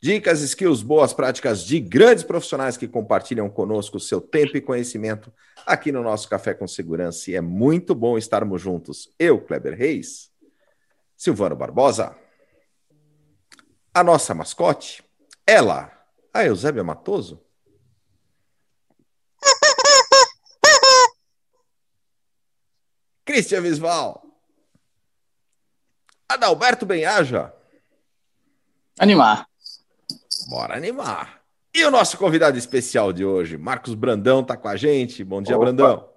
[0.00, 5.32] dicas, skills, boas práticas de grandes profissionais que compartilham conosco o seu tempo e conhecimento
[5.64, 7.30] aqui no nosso Café com Segurança.
[7.30, 9.12] E é muito bom estarmos juntos.
[9.18, 10.30] Eu, Kleber Reis,
[11.16, 12.14] Silvano Barbosa,
[13.92, 15.02] a nossa mascote,
[15.46, 15.90] ela,
[16.32, 17.42] a Eusébia Matoso.
[23.24, 24.22] Cristian Visval.
[26.28, 27.54] Adalberto Benhaja.
[28.98, 29.48] Animar.
[30.48, 31.40] Bora animar.
[31.74, 35.24] E o nosso convidado especial de hoje, Marcos Brandão, está com a gente.
[35.24, 35.64] Bom dia, Opa.
[35.64, 36.08] Brandão.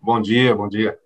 [0.00, 0.98] Bom dia, bom dia.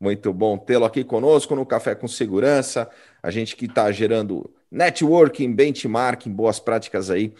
[0.00, 2.88] Muito bom tê-lo aqui conosco no Café com Segurança.
[3.22, 7.34] A gente que está gerando networking, benchmarking, boas práticas aí.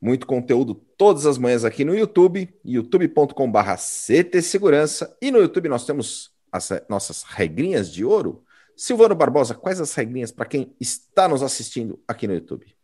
[0.00, 5.16] Muito conteúdo todas as manhãs aqui no YouTube, youtube.com.br CT Segurança.
[5.20, 8.44] E no YouTube nós temos as nossas regrinhas de ouro
[8.76, 12.77] Silvano Barbosa, quais as regrinhas para quem está nos assistindo aqui no YouTube?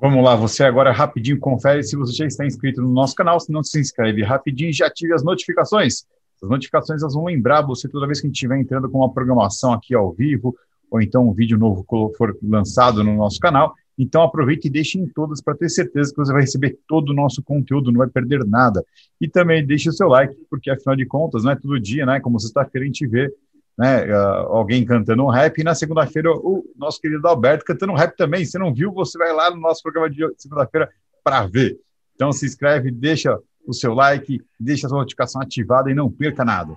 [0.00, 3.50] Vamos lá, você agora rapidinho confere se você já está inscrito no nosso canal, se
[3.50, 6.04] não se inscreve rapidinho, já ative as notificações.
[6.40, 9.12] As notificações elas vão lembrar você toda vez que a gente estiver entrando com uma
[9.12, 10.54] programação aqui ao vivo,
[10.88, 11.84] ou então um vídeo novo
[12.16, 13.74] for lançado no nosso canal.
[13.98, 17.14] Então aproveite e deixe em todas para ter certeza que você vai receber todo o
[17.14, 18.84] nosso conteúdo, não vai perder nada.
[19.20, 22.20] E também deixe o seu like, porque afinal de contas, não é todo dia, né?
[22.20, 23.34] Como você está querendo te ver
[23.78, 24.10] né,
[24.48, 28.44] alguém cantando um rap, e na segunda-feira o nosso querido Alberto cantando um rap também.
[28.44, 30.90] Se não viu, você vai lá no nosso programa de segunda-feira
[31.22, 31.78] para ver.
[32.16, 36.44] Então se inscreve, deixa o seu like, deixa a sua notificação ativada e não perca
[36.44, 36.76] nada.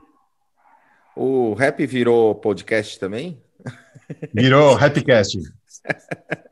[1.16, 3.42] O rap virou podcast também?
[4.34, 5.40] Virou Rapcast.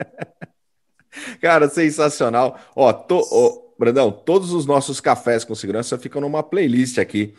[1.41, 2.59] Cara, sensacional.
[2.75, 7.35] Ó, to, ó, Brandão, todos os nossos cafés com segurança ficam numa playlist aqui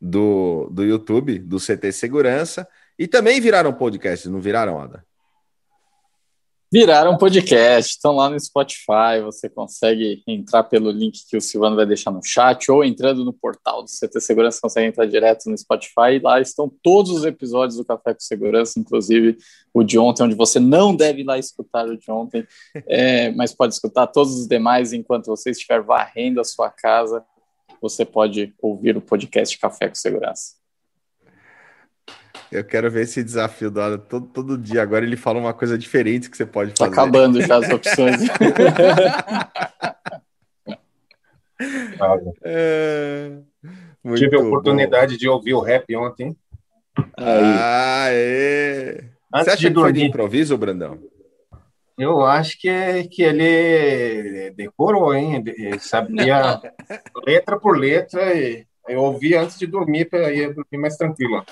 [0.00, 2.68] do, do YouTube, do CT Segurança,
[2.98, 5.04] e também viraram podcast, não viraram, Ada?
[6.74, 11.86] Viraram podcast, estão lá no Spotify, você consegue entrar pelo link que o Silvano vai
[11.86, 16.16] deixar no chat, ou entrando no portal do CT Segurança, consegue entrar direto no Spotify,
[16.16, 19.36] e lá estão todos os episódios do Café com Segurança, inclusive
[19.72, 22.44] o de ontem, onde você não deve ir lá escutar o de ontem,
[22.88, 27.24] é, mas pode escutar todos os demais enquanto você estiver varrendo a sua casa,
[27.80, 30.54] você pode ouvir o podcast Café com Segurança.
[32.50, 34.82] Eu quero ver esse desafio do todo, todo dia.
[34.82, 36.94] Agora ele fala uma coisa diferente que você pode tá fazer.
[36.94, 38.20] Tá acabando já as opções.
[42.44, 43.38] é,
[44.16, 45.18] Tive a oportunidade bom.
[45.18, 46.36] de ouvir o rap ontem.
[47.16, 48.98] Aê.
[49.34, 51.00] Antes você acha de que foi de improviso, Brandão?
[51.96, 55.44] Eu acho que, é, que ele decorou, hein?
[55.46, 56.60] Ele sabia
[57.24, 58.34] letra por letra.
[58.34, 61.44] E eu ouvi antes de dormir para ir dormir mais tranquilo.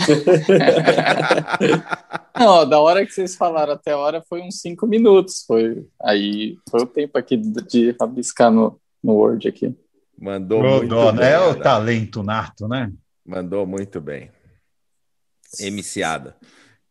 [2.38, 5.44] Não, da hora que vocês falaram até a hora foi uns cinco minutos.
[5.46, 9.76] Foi aí foi o tempo aqui de rabiscar no, no Word aqui.
[10.18, 11.26] Mandou muito bem.
[11.26, 12.90] É o talento nato, né?
[13.24, 14.30] Mandou muito bem.
[15.60, 16.36] MCada.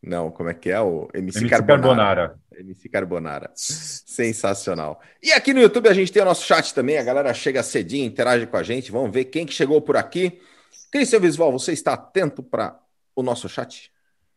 [0.02, 0.80] Não, como é que é?
[0.80, 1.82] O MC, MC Carbonara.
[1.82, 2.39] Carbonara.
[2.60, 3.50] MC Carbonara.
[3.54, 5.00] Sensacional.
[5.22, 6.98] E aqui no YouTube a gente tem o nosso chat também.
[6.98, 8.92] A galera chega cedinho, interage com a gente.
[8.92, 10.40] Vamos ver quem que chegou por aqui.
[10.90, 12.78] Cristian Visual, você está atento para
[13.14, 13.92] o nosso chat?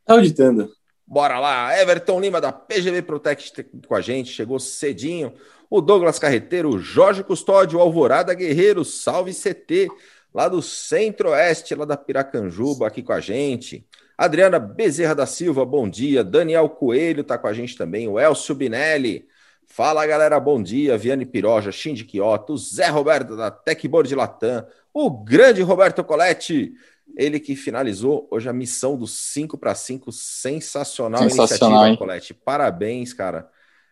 [0.07, 0.71] Auditando.
[1.05, 1.77] Bora lá.
[1.79, 4.31] Everton Lima da PGB Protect com a gente.
[4.31, 5.33] Chegou cedinho.
[5.69, 9.89] O Douglas Carreteiro, o Jorge Custódio, o Alvorada Guerreiro, salve CT,
[10.31, 13.83] lá do Centro-Oeste, lá da Piracanjuba, aqui com a gente.
[14.23, 16.23] Adriana Bezerra da Silva, bom dia.
[16.23, 18.07] Daniel Coelho está com a gente também.
[18.07, 19.27] O Elcio Binelli.
[19.65, 20.97] Fala, galera, bom dia.
[20.97, 26.73] Viane Piroja, Shinji Kioto, Zé Roberto da Techboard Latam, o grande Roberto Coletti,
[27.17, 32.33] ele que finalizou hoje a missão dos 5 para 5, sensacional, sensacional iniciativa, Coletti.
[32.33, 33.49] Parabéns, cara.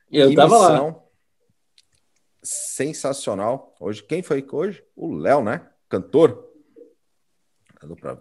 [0.09, 0.95] Eu que tava missão lá.
[2.41, 3.75] sensacional.
[3.81, 4.81] Hoje, quem foi hoje?
[4.95, 5.67] O Léo, né?
[5.89, 6.47] Cantor.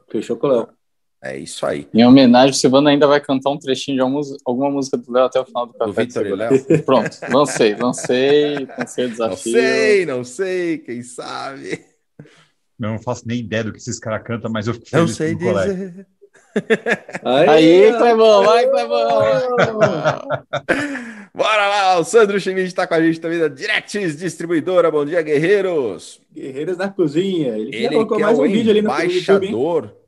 [0.08, 0.79] Fechou com o Léo.
[1.22, 1.86] É isso aí.
[1.92, 5.24] Em homenagem, o Silvano ainda vai cantar um trechinho de alguma, alguma música do Léo
[5.24, 5.86] até o final do café.
[5.86, 6.64] Do Vitor e Léo?
[6.84, 9.52] Pronto, lancei, lancei, lancei o desafio.
[9.52, 11.84] Não sei, não sei, quem sabe.
[12.78, 15.34] Não faço nem ideia do que esses caras cantam, mas eu fico feliz Não sei
[15.34, 16.06] dizer.
[17.22, 19.20] Aí, Aí Clebão, vai, Clebão!
[21.34, 24.90] Bora lá, o Sandro Schmidt está com a gente também da Directs Distribuidora.
[24.90, 26.18] Bom dia, guerreiros.
[26.32, 27.58] Guerreiros na cozinha.
[27.58, 29.99] Ele, Ele colocou mais um vídeo ali no embaixador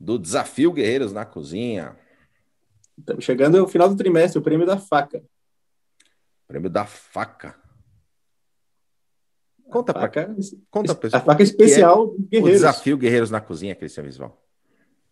[0.00, 1.94] do desafio Guerreiros na Cozinha.
[2.98, 5.22] Estamos chegando ao final do trimestre, o prêmio da faca.
[6.48, 7.54] Prêmio da faca.
[9.70, 10.34] Conta para cá.
[10.70, 12.48] Conta A faca especial é Guerreiros.
[12.48, 14.42] O desafio Guerreiros na Cozinha, Cristian Visual.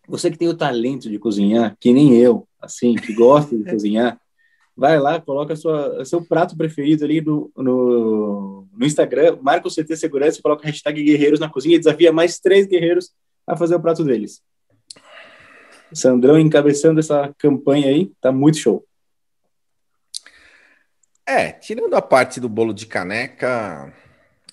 [0.07, 4.19] Você que tem o talento de cozinhar, que nem eu, assim, que gosta de cozinhar,
[4.75, 9.95] vai lá, coloca sua, seu prato preferido ali no, no, no Instagram, marca o CT
[9.95, 13.11] Segurança, coloca a hashtag Guerreiros na Cozinha e desafia mais três guerreiros
[13.45, 14.41] a fazer o prato deles.
[15.93, 18.85] Sandrão encabeçando essa campanha aí, tá muito show.
[21.25, 23.93] É, tirando a parte do bolo de caneca,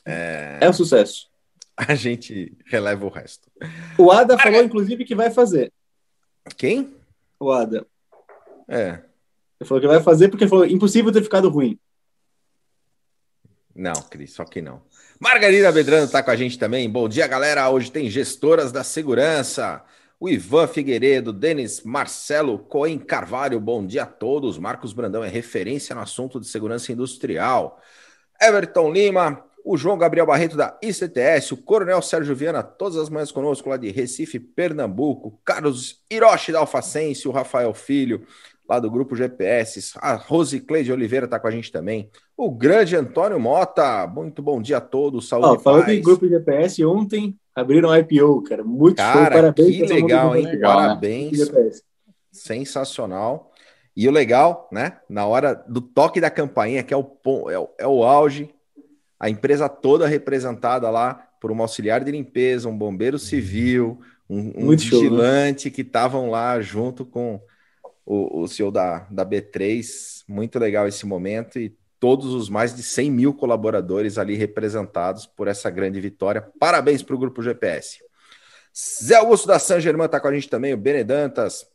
[0.04, 1.28] é, é um sucesso.
[1.76, 3.50] A gente releva o resto.
[3.98, 5.72] O Ada falou, inclusive, que vai fazer.
[6.56, 6.94] Quem?
[7.38, 7.86] O Ada.
[8.68, 9.02] É.
[9.60, 11.78] Ele falou que vai fazer porque falou impossível ter ficado ruim.
[13.74, 14.82] Não, Cris, só que não.
[15.20, 16.88] Margarida Bedrano está com a gente também.
[16.88, 17.68] Bom dia, galera.
[17.68, 19.82] Hoje tem gestoras da segurança.
[20.18, 24.58] O Ivan Figueiredo, Denis Marcelo Coen Carvalho, bom dia a todos.
[24.58, 27.78] Marcos Brandão é referência no assunto de segurança industrial.
[28.40, 33.30] Everton Lima, o João Gabriel Barreto da ICTS, o Coronel Sérgio Viana, todas as manhãs
[33.30, 38.26] conosco lá de Recife, Pernambuco, Carlos Hiroshi da Alfacense, o Rafael Filho,
[38.66, 42.96] lá do Grupo GPS, a Rose Cleide Oliveira está com a gente também, o grande
[42.96, 47.97] Antônio Mota, muito bom dia a todos, saúde oh, Falando em Grupo GPS, ontem abriram
[47.97, 49.76] IPO, cara, muito cara, show, parabéns.
[49.76, 50.87] que legal, hein, legal, né?
[50.87, 51.70] parabéns, né?
[52.31, 53.50] sensacional.
[53.97, 54.99] E o legal, né?
[55.08, 57.11] Na hora do toque da campainha, que é o,
[57.50, 58.55] é o, é o auge,
[59.19, 63.99] a empresa toda representada lá por um auxiliar de limpeza, um bombeiro civil,
[64.29, 65.75] um, um vigilante show, né?
[65.75, 67.41] que estavam lá junto com
[68.05, 70.25] o, o CEO da, da B3.
[70.29, 75.48] Muito legal esse momento e todos os mais de 100 mil colaboradores ali representados por
[75.48, 76.50] essa grande vitória.
[76.58, 77.98] Parabéns para o Grupo GPS.
[79.02, 81.66] Zé Augusto da San Germán está com a gente também, o Benedantas.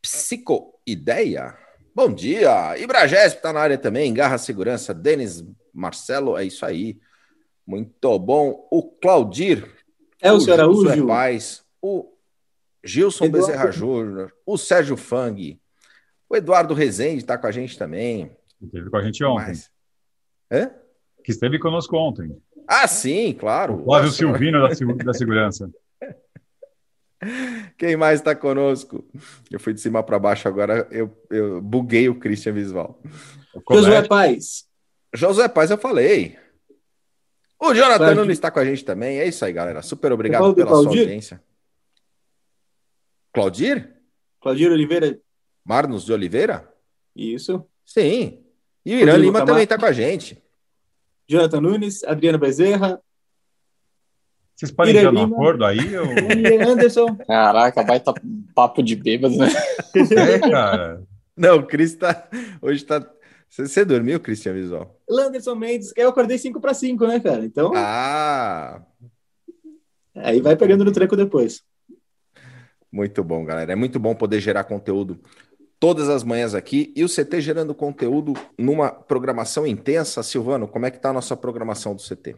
[0.00, 1.56] Psicoideia.
[1.94, 2.78] Bom dia.
[2.78, 5.44] Ibragesp está na área também, Garra Segurança, Denis
[5.74, 6.98] Marcelo, é isso aí.
[7.66, 8.68] Muito bom.
[8.70, 9.68] O Claudir.
[10.20, 11.06] É o, senhor Araújo.
[11.06, 12.12] Paz, o
[12.82, 13.46] Gilson Eduardo.
[13.46, 15.60] Bezerra Júnior, o Sérgio Fang,
[16.28, 18.36] o Eduardo Rezende está com a gente também.
[18.62, 19.46] Esteve com a gente ontem.
[19.46, 19.70] Mas...
[20.50, 20.70] Hã?
[21.22, 22.36] Que esteve conosco ontem.
[22.66, 23.80] Ah, sim, claro.
[23.80, 24.68] O Flávio Silvino da,
[25.04, 25.70] da Segurança.
[27.76, 29.04] Quem mais está conosco?
[29.50, 33.00] Eu fui de cima para baixo agora, eu, eu buguei o Christian Visual.
[33.70, 34.66] Josué Paz.
[35.14, 36.38] Josué Paz, eu falei.
[37.60, 39.18] O Jonathan Nunes está com a gente também.
[39.18, 39.82] É isso aí, galera.
[39.82, 41.42] Super obrigado pela sua audiência.
[43.32, 43.96] Claudir?
[44.40, 45.18] Claudir Oliveira.
[45.64, 46.72] Marnos de Oliveira?
[47.16, 47.66] Isso.
[47.84, 48.44] Sim.
[48.88, 50.42] E o Irã Rodrigo Lima também está com a gente.
[51.28, 52.98] Jonathan Nunes, Adriana Bezerra.
[54.56, 55.78] Vocês podem entrar no acordo aí?
[55.94, 56.06] Ou...
[56.66, 57.14] Anderson.
[57.16, 58.14] Caraca, baita
[58.54, 59.46] papo de bêbado, né?
[60.16, 61.02] É, cara.
[61.36, 62.30] Não, o Cris tá,
[62.62, 63.06] hoje está
[63.50, 64.98] você, dormiu, Cristian Visual?
[65.06, 67.44] Landerson Mendes, eu acordei 5 para 5, né, cara?
[67.44, 67.72] Então.
[67.76, 68.80] Ah!
[70.14, 71.62] Aí vai pegando no tranco depois.
[72.90, 73.70] Muito bom, galera.
[73.70, 75.20] É muito bom poder gerar conteúdo
[75.80, 80.22] todas as manhãs aqui e o CT gerando conteúdo numa programação intensa.
[80.22, 82.36] Silvano, como é que tá a nossa programação do CT?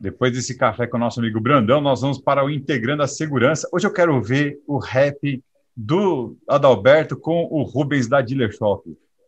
[0.00, 3.68] Depois desse café com o nosso amigo Brandão, nós vamos para o Integrando a Segurança.
[3.72, 5.42] Hoje eu quero ver o rap
[5.76, 8.82] do Adalberto com o Rubens da Dealer Shop.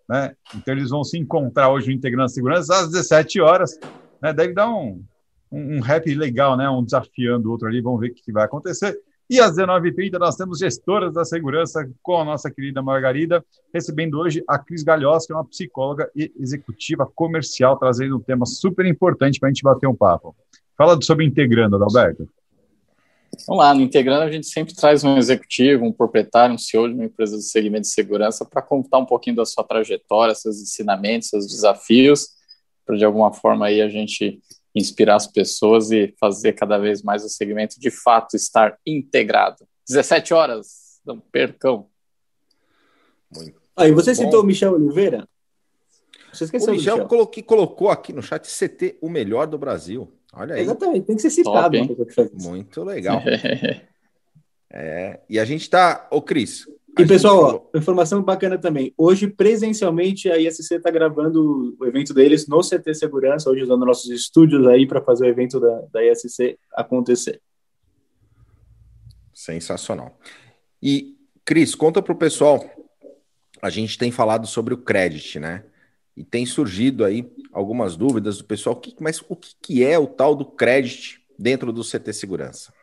[0.09, 0.35] Né?
[0.55, 3.79] Então eles vão se encontrar hoje no Integrando a Segurança às 17 horas.
[4.21, 4.33] Né?
[4.33, 5.03] Deve dar um,
[5.51, 6.69] um, um rap legal, né?
[6.69, 7.81] um desafiando o outro ali.
[7.81, 8.99] Vamos ver o que vai acontecer.
[9.29, 14.45] E às 19h30 nós temos gestoras da segurança com a nossa querida Margarida, recebendo hoje
[14.47, 19.41] a Cris Galhós, que é uma psicóloga e executiva comercial, trazendo um tema super importante
[19.41, 20.37] para a gente bater um papo.
[20.77, 22.29] Fala sobre integrando, Adalberto.
[23.47, 26.95] Vamos lá, no Integrando a gente sempre traz um executivo, um proprietário, um CEO de
[26.95, 31.29] uma empresa de segmento de segurança para contar um pouquinho da sua trajetória, seus ensinamentos,
[31.29, 32.29] seus desafios,
[32.87, 34.41] para de alguma forma aí a gente
[34.75, 39.67] inspirar as pessoas e fazer cada vez mais o segmento de fato estar integrado.
[39.89, 41.87] 17 horas, não percam.
[43.35, 44.25] Muito Aí você bom.
[44.25, 45.29] citou o Michel Oliveira?
[46.33, 47.09] Você esqueceu o Michel, Michel.
[47.09, 50.13] Coloquei, colocou aqui no chat CT o melhor do Brasil.
[50.33, 50.63] Olha aí.
[50.63, 51.79] Exatamente, tem que ser citado.
[51.87, 53.23] Top, Muito legal.
[54.71, 56.09] é, e a gente está.
[56.11, 56.67] Ô, Cris.
[56.99, 58.95] E, pessoal, ó, informação bacana também.
[58.97, 64.11] Hoje, presencialmente, a ISC está gravando o evento deles no CT Segurança, hoje usando nossos
[64.11, 67.41] estúdios aí para fazer o evento da, da ISC acontecer.
[69.33, 70.17] Sensacional.
[70.81, 72.65] E, Cris, conta para o pessoal
[73.65, 75.65] a gente tem falado sobre o crédito, né?
[76.15, 80.45] E tem surgido aí algumas dúvidas do pessoal, mas o que é o tal do
[80.45, 82.75] crédito dentro do CT Segurança?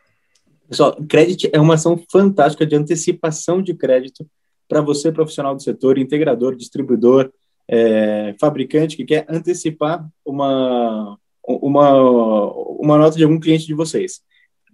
[0.68, 4.26] Pessoal, crédito é uma ação fantástica de antecipação de crédito
[4.68, 7.30] para você, profissional do setor, integrador, distribuidor,
[7.68, 14.22] é, fabricante que quer antecipar uma, uma, uma nota de algum cliente de vocês.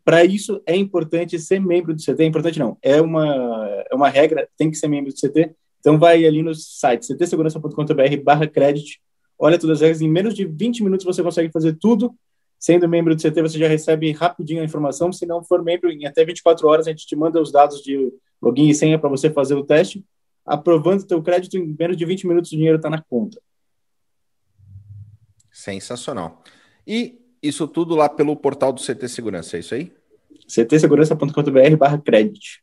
[0.04, 2.22] Para isso, é importante ser membro do CT.
[2.22, 5.50] É importante não, é uma, é uma regra, tem que ser membro do CT.
[5.80, 8.98] Então, vai ali no site ctsegurança.com.br barra crédito,
[9.38, 12.14] olha todas as regras, em menos de 20 minutos você consegue fazer tudo.
[12.58, 15.12] Sendo membro do CT, você já recebe rapidinho a informação.
[15.12, 18.12] Se não for membro, em até 24 horas a gente te manda os dados de
[18.42, 20.04] login e senha para você fazer o teste.
[20.44, 23.40] Aprovando o teu crédito, em menos de 20 minutos o dinheiro está na conta.
[25.52, 26.42] Sensacional.
[26.86, 29.92] E isso tudo lá pelo portal do CT Segurança, é isso aí?
[30.46, 32.60] ctsegurança.com.br barra crédito.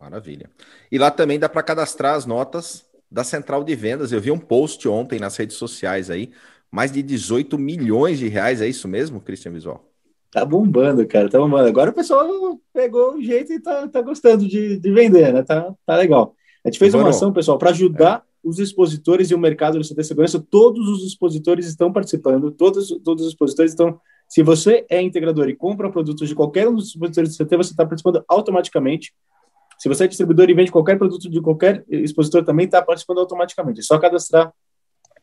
[0.00, 0.50] Maravilha.
[0.90, 4.12] E lá também dá para cadastrar as notas da central de vendas.
[4.12, 6.30] Eu vi um post ontem nas redes sociais aí,
[6.70, 9.84] mais de 18 milhões de reais, é isso mesmo, Christian Visual?
[10.30, 11.68] Tá bombando, cara, tá bombando.
[11.68, 12.28] Agora o pessoal
[12.72, 15.42] pegou o jeito e tá, tá gostando de, de vender, né?
[15.42, 16.34] Tá, tá legal.
[16.64, 18.22] A gente fez uma ação, pessoal, para ajudar é.
[18.48, 20.38] os expositores e o mercado de CT Segurança.
[20.50, 23.98] Todos os expositores estão participando, todos, todos os expositores estão.
[24.28, 27.70] Se você é integrador e compra produtos de qualquer um dos expositores do CT, você
[27.70, 29.14] está participando automaticamente.
[29.78, 33.80] Se você é distribuidor e vende qualquer produto de qualquer expositor, também está participando automaticamente.
[33.80, 34.52] É só cadastrar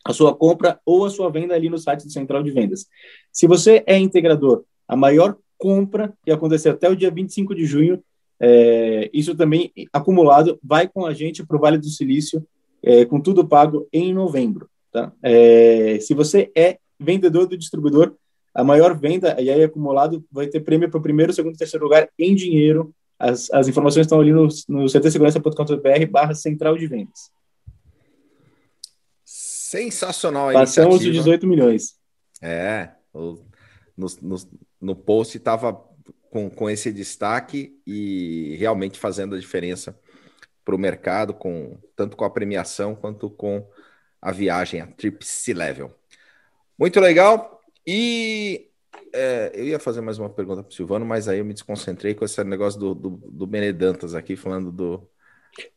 [0.06, 2.86] a sua compra ou a sua venda ali no site do Central de Vendas.
[3.32, 8.02] Se você é integrador, a maior compra que aconteceu até o dia 25 de junho,
[8.40, 12.46] é, isso também acumulado vai com a gente para o Vale do Silício,
[12.84, 14.70] é, com tudo pago em novembro.
[14.92, 15.12] Tá?
[15.24, 18.14] É, se você é vendedor do distribuidor,
[18.54, 21.84] a maior venda e aí acumulado vai ter prêmio para o primeiro, segundo e terceiro
[21.84, 27.32] lugar em dinheiro as, as informações estão ali no, no ctsegurança.com.br barra central de vendas.
[29.66, 31.96] Sensacional a Passamos de 18 milhões.
[32.40, 33.44] É, no,
[33.98, 34.38] no,
[34.80, 35.74] no post estava
[36.30, 40.00] com, com esse destaque e realmente fazendo a diferença
[40.64, 43.68] para o mercado, com, tanto com a premiação quanto com
[44.22, 45.92] a viagem, a Trip C-Level.
[46.78, 47.60] Muito legal.
[47.88, 48.70] E
[49.12, 52.14] é, eu ia fazer mais uma pergunta para o Silvano, mas aí eu me desconcentrei
[52.14, 55.10] com esse negócio do, do, do Benedantas aqui, falando do,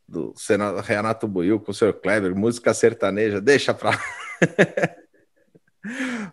[0.07, 1.93] do Senado, Renato Buiu com o Sr.
[1.93, 3.99] Kleber, música sertaneja, deixa para.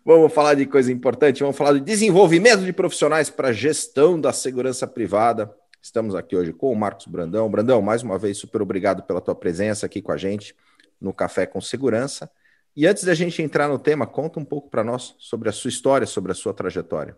[0.06, 4.88] vamos falar de coisa importante, vamos falar de desenvolvimento de profissionais para gestão da segurança
[4.88, 5.54] privada.
[5.82, 7.50] Estamos aqui hoje com o Marcos Brandão.
[7.50, 10.56] Brandão, mais uma vez, super obrigado pela tua presença aqui com a gente
[11.00, 12.30] no Café com Segurança.
[12.76, 15.70] E antes da gente entrar no tema, conta um pouco para nós sobre a sua
[15.70, 17.16] história, sobre a sua trajetória.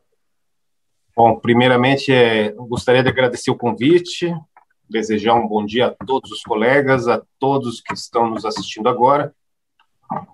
[1.15, 4.31] Bom, primeiramente, é, gostaria de agradecer o convite,
[4.89, 9.33] desejar um bom dia a todos os colegas, a todos que estão nos assistindo agora.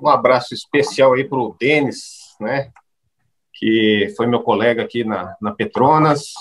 [0.01, 2.71] Um abraço especial aí para o Denis, né,
[3.53, 6.33] que foi meu colega aqui na, na Petronas,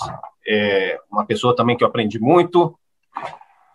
[0.47, 2.77] é uma pessoa também que eu aprendi muito,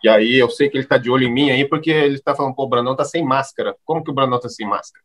[0.03, 2.33] e aí eu sei que ele está de olho em mim aí, porque ele está
[2.33, 3.75] falando, pô, o Brandão está sem máscara.
[3.83, 5.03] Como que o Brandão está sem máscara?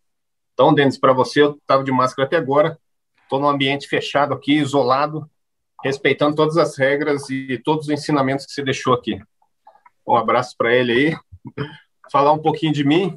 [0.52, 2.78] Então, Denis, para você, eu estava de máscara até agora.
[3.22, 5.28] Estou num ambiente fechado aqui, isolado,
[5.84, 9.20] respeitando todas as regras e todos os ensinamentos que você deixou aqui.
[10.08, 11.16] Um abraço para ele aí.
[12.10, 13.14] Falar um pouquinho de mim.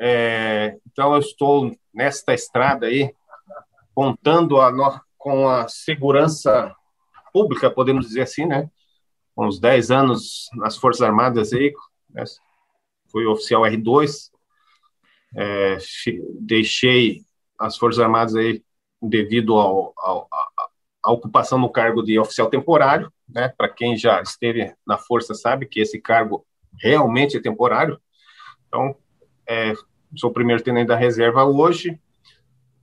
[0.00, 3.14] É, então, eu estou nesta estrada aí,
[3.94, 6.74] contando a, com a segurança
[7.34, 8.70] pública, podemos dizer assim, né?
[9.36, 11.74] uns 10 anos nas Forças Armadas aí,
[12.08, 12.24] né?
[13.12, 14.30] fui oficial R2,
[15.36, 15.76] é,
[16.40, 17.22] deixei
[17.58, 18.62] as Forças Armadas aí
[19.02, 20.26] devido ao, ao,
[21.06, 23.48] à ocupação no cargo de oficial temporário, né?
[23.56, 26.44] Para quem já esteve na Força sabe que esse cargo
[26.82, 28.00] realmente é temporário.
[28.66, 28.96] Então,
[29.48, 29.72] é,
[30.16, 31.96] sou primeiro tenente da reserva hoje,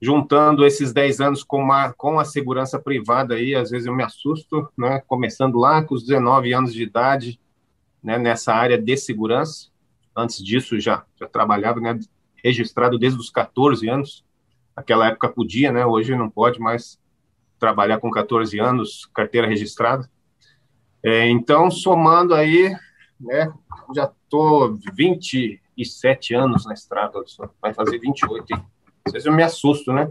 [0.00, 4.02] juntando esses 10 anos com, uma, com a segurança privada aí, às vezes eu me
[4.02, 5.02] assusto, né?
[5.06, 7.38] Começando lá com os 19 anos de idade,
[8.02, 8.18] né?
[8.18, 9.68] Nessa área de segurança.
[10.16, 11.98] Antes disso já, já trabalhava, né?
[12.42, 14.24] Registrado desde os 14 anos.
[14.74, 15.84] Naquela época podia, né?
[15.84, 16.98] Hoje não pode mais
[17.58, 20.08] trabalhar com 14 anos, carteira registrada.
[21.02, 22.74] É, então, somando aí,
[23.20, 23.52] né?
[23.94, 27.22] Já tô 27 anos na estrada,
[27.60, 28.74] vai fazer 28
[29.06, 30.10] às vezes eu me assusto, né?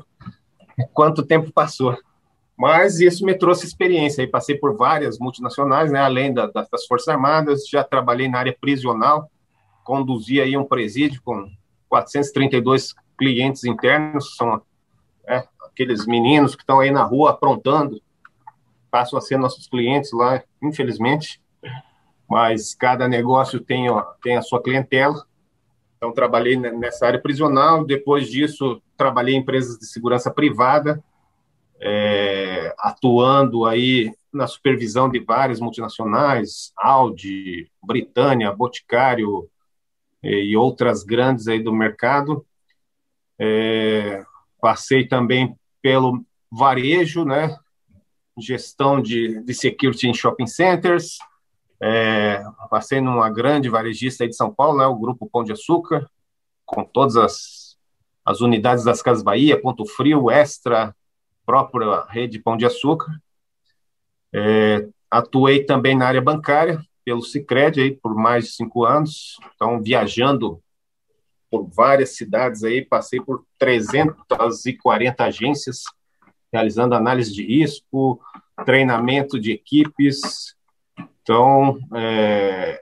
[0.93, 1.97] Quanto tempo passou.
[2.55, 4.21] Mas isso me trouxe experiência.
[4.21, 5.99] Aí passei por várias multinacionais, né?
[5.99, 9.29] Além da, das Forças Armadas, já trabalhei na área prisional,
[9.83, 11.49] conduzi aí um presídio com
[11.89, 14.61] 432 clientes internos, são
[15.27, 15.43] é,
[15.73, 18.01] aqueles meninos que estão aí na rua aprontando,
[18.89, 21.41] passam a ser nossos clientes lá, infelizmente.
[22.29, 25.25] Mas cada negócio tem, ó, tem a sua clientela.
[25.97, 27.83] Então, trabalhei nessa área prisional.
[27.83, 31.03] Depois disso, trabalhei em empresas de segurança privada,
[31.81, 39.49] é, atuando aí na supervisão de várias multinacionais, Audi, Britânia, Boticário
[40.21, 42.45] e outras grandes aí do mercado.
[43.37, 44.23] É,
[44.61, 47.55] passei também pelo varejo, né?
[48.39, 51.19] Gestão de, de security em shopping centers,
[51.85, 56.09] é, passei numa grande varejista de São Paulo, né, o Grupo Pão de Açúcar,
[56.65, 57.77] com todas as,
[58.23, 60.95] as unidades das Casas Bahia, Ponto Frio, Extra,
[61.45, 63.11] própria rede Pão de Açúcar.
[64.33, 69.83] É, atuei também na área bancária, pelo Cicred, aí, por mais de cinco anos, então
[69.83, 70.62] viajando
[71.53, 75.83] por várias cidades aí, passei por 340 agências,
[76.51, 78.19] realizando análise de risco,
[78.65, 80.55] treinamento de equipes,
[81.23, 82.81] então, é,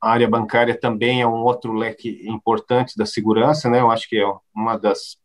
[0.00, 3.80] a área bancária também é um outro leque importante da segurança, né?
[3.80, 5.16] Eu acho que é uma das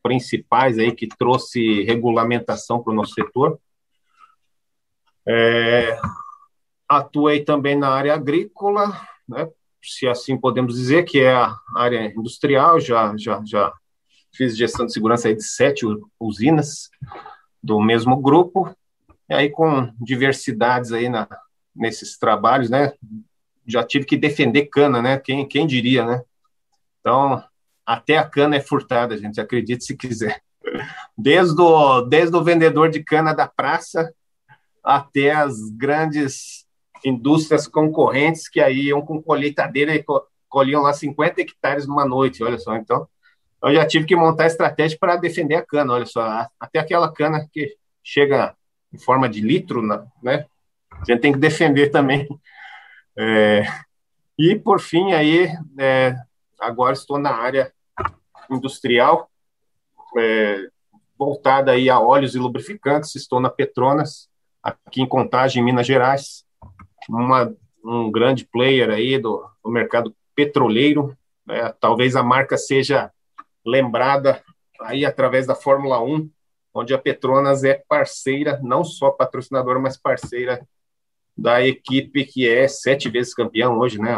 [0.00, 3.58] principais aí que trouxe regulamentação para o nosso setor.
[5.26, 5.98] É,
[6.88, 8.96] atuei também na área agrícola,
[9.28, 9.48] né?
[9.82, 12.80] Se assim podemos dizer, que é a área industrial.
[12.80, 13.72] Já, já, já
[14.32, 15.86] fiz gestão de segurança de sete
[16.18, 16.90] usinas
[17.62, 18.74] do mesmo grupo,
[19.28, 21.28] e aí com diversidades aí na,
[21.74, 22.92] nesses trabalhos, né?
[23.66, 25.18] Já tive que defender cana, né?
[25.18, 26.22] Quem, quem diria, né?
[27.00, 27.42] Então,
[27.84, 30.40] até a cana é furtada, gente, acredite se quiser.
[31.16, 34.12] Desde o, desde o vendedor de cana da praça
[34.82, 36.66] até as grandes
[37.04, 40.04] indústrias concorrentes que aí iam com colheitadeira e
[40.48, 42.76] colhiam lá 50 hectares numa noite, olha só.
[42.76, 43.06] Então,
[43.62, 46.46] eu já tive que montar estratégia para defender a cana, olha só.
[46.58, 48.54] Até aquela cana que chega
[48.92, 49.82] em forma de litro,
[50.22, 50.46] né?
[50.90, 52.26] a gente tem que defender também.
[53.16, 53.62] É,
[54.38, 56.14] e, por fim, aí, é,
[56.60, 57.72] agora estou na área
[58.50, 59.30] industrial,
[60.16, 60.68] é,
[61.18, 64.28] voltada aí a óleos e lubrificantes, estou na Petronas,
[64.62, 66.44] aqui em Contagem, Minas Gerais,
[67.08, 71.16] uma, um grande player aí do, do mercado petroleiro,
[71.46, 71.72] né?
[71.80, 73.10] talvez a marca seja
[73.64, 74.42] lembrada
[74.80, 76.30] aí através da Fórmula 1,
[76.74, 80.66] onde a Petronas é parceira, não só patrocinadora, mas parceira
[81.36, 84.12] da equipe que é sete vezes campeão hoje, né?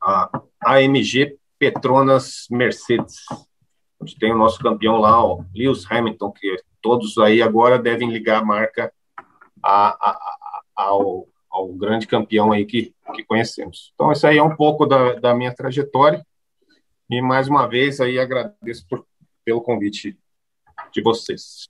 [0.00, 0.30] A,
[0.64, 3.24] AMG Petronas Mercedes.
[3.30, 8.10] A gente tem o nosso campeão lá, o Lewis Hamilton, que todos aí agora devem
[8.10, 8.92] ligar a marca
[9.62, 13.92] a, a, ao, ao grande campeão aí que, que conhecemos.
[13.94, 16.26] Então, isso aí é um pouco da, da minha trajetória.
[17.10, 19.06] E mais uma vez aí agradeço por,
[19.44, 20.18] pelo convite
[20.90, 21.68] de vocês.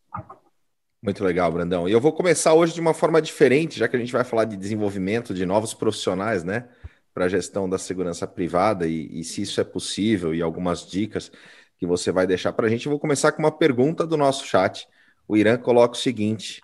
[1.02, 1.88] Muito legal, Brandão.
[1.88, 4.44] E eu vou começar hoje de uma forma diferente, já que a gente vai falar
[4.44, 6.68] de desenvolvimento de novos profissionais, né,
[7.12, 11.32] para a gestão da segurança privada e, e, se isso é possível e algumas dicas
[11.76, 12.86] que você vai deixar para a gente.
[12.86, 14.86] Eu vou começar com uma pergunta do nosso chat.
[15.26, 16.62] O Irã coloca o seguinte: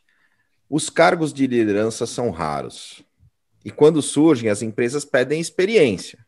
[0.70, 3.04] os cargos de liderança são raros
[3.68, 6.24] e quando surgem, as empresas pedem experiência,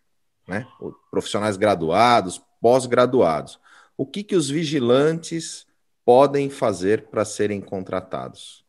[0.47, 0.67] né?
[1.11, 3.59] Profissionais graduados, pós-graduados.
[3.97, 5.67] O que que os vigilantes
[6.05, 8.63] podem fazer para serem contratados?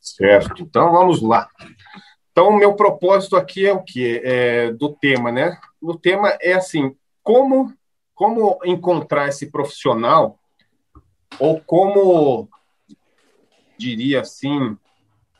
[0.00, 0.60] Certo.
[0.60, 1.48] Então vamos lá.
[2.32, 5.56] Então meu propósito aqui é o que é, do tema, né?
[5.80, 7.72] O tema é assim, como
[8.12, 10.36] como encontrar esse profissional
[11.38, 12.48] ou como
[13.78, 14.76] diria assim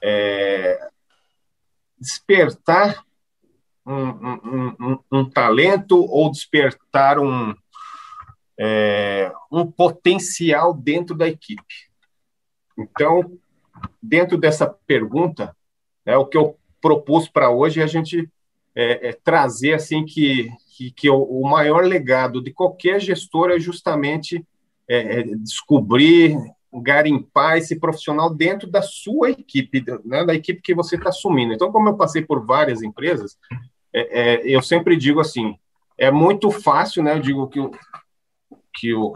[0.00, 0.90] é,
[2.04, 3.02] despertar
[3.86, 7.54] um, um, um, um, talento ou despertar um,
[8.58, 11.74] é, um potencial dentro da equipe.
[12.78, 13.38] Então,
[14.02, 15.56] dentro dessa pergunta,
[16.04, 18.28] né, o que eu propus para hoje é a gente
[18.74, 24.44] é, é, trazer assim que, que, que o, maior legado de qualquer gestor é justamente
[24.86, 26.36] é, é descobrir,
[26.80, 31.52] garimpar esse profissional dentro da sua equipe, né, da equipe que você está assumindo.
[31.52, 33.36] Então, como eu passei por várias empresas,
[33.92, 35.56] é, é, eu sempre digo assim,
[35.96, 37.14] é muito fácil, né?
[37.14, 37.60] Eu digo que
[38.76, 39.12] que o,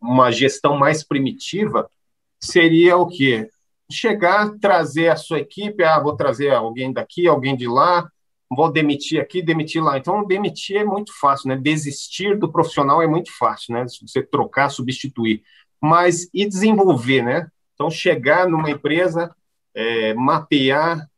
[0.00, 1.90] uma gestão mais primitiva
[2.38, 3.48] seria o quê?
[3.90, 8.08] Chegar, trazer a sua equipe, ah, vou trazer alguém daqui, alguém de lá,
[8.48, 9.98] vou demitir aqui, demitir lá.
[9.98, 11.56] Então, demitir é muito fácil, né?
[11.56, 13.84] Desistir do profissional é muito fácil, né?
[13.84, 15.42] Você trocar, substituir.
[15.80, 17.48] Mas e desenvolver, né?
[17.74, 19.34] Então, chegar numa empresa,
[19.74, 21.08] é, mapear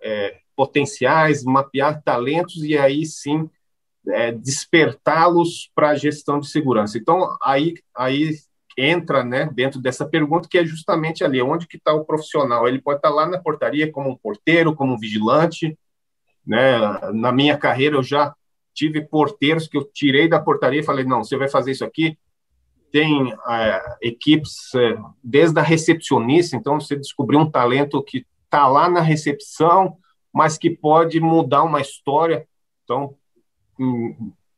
[0.00, 3.50] é, potenciais, mapear talentos e aí sim
[4.08, 6.98] é, despertá-los para a gestão de segurança.
[6.98, 8.30] Então, aí, aí
[8.76, 12.66] entra né, dentro dessa pergunta, que é justamente ali, onde que está o profissional?
[12.66, 15.78] Ele pode estar tá lá na portaria como um porteiro, como um vigilante.
[16.46, 16.78] Né?
[17.12, 18.34] Na minha carreira, eu já
[18.74, 22.18] tive porteiros que eu tirei da portaria e falei, não, você vai fazer isso aqui.
[22.92, 28.88] Tem é, equipes, é, desde a recepcionista, então você descobriu um talento que está lá
[28.88, 29.96] na recepção,
[30.32, 32.46] mas que pode mudar uma história.
[32.84, 33.14] Então,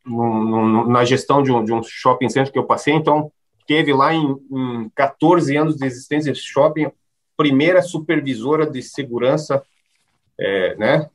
[0.04, 3.30] na gestão de um, de um shopping center que eu passei, então,
[3.66, 6.90] teve lá em, em 14 anos de existência de shopping,
[7.36, 9.62] primeira supervisora de segurança,
[10.38, 11.10] é, né?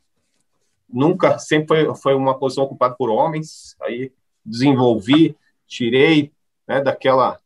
[0.91, 4.12] Nunca, sempre foi, foi uma posição ocupada por homens, aí
[4.43, 5.36] desenvolvi,
[5.67, 6.32] tirei
[6.69, 7.39] né, daquela,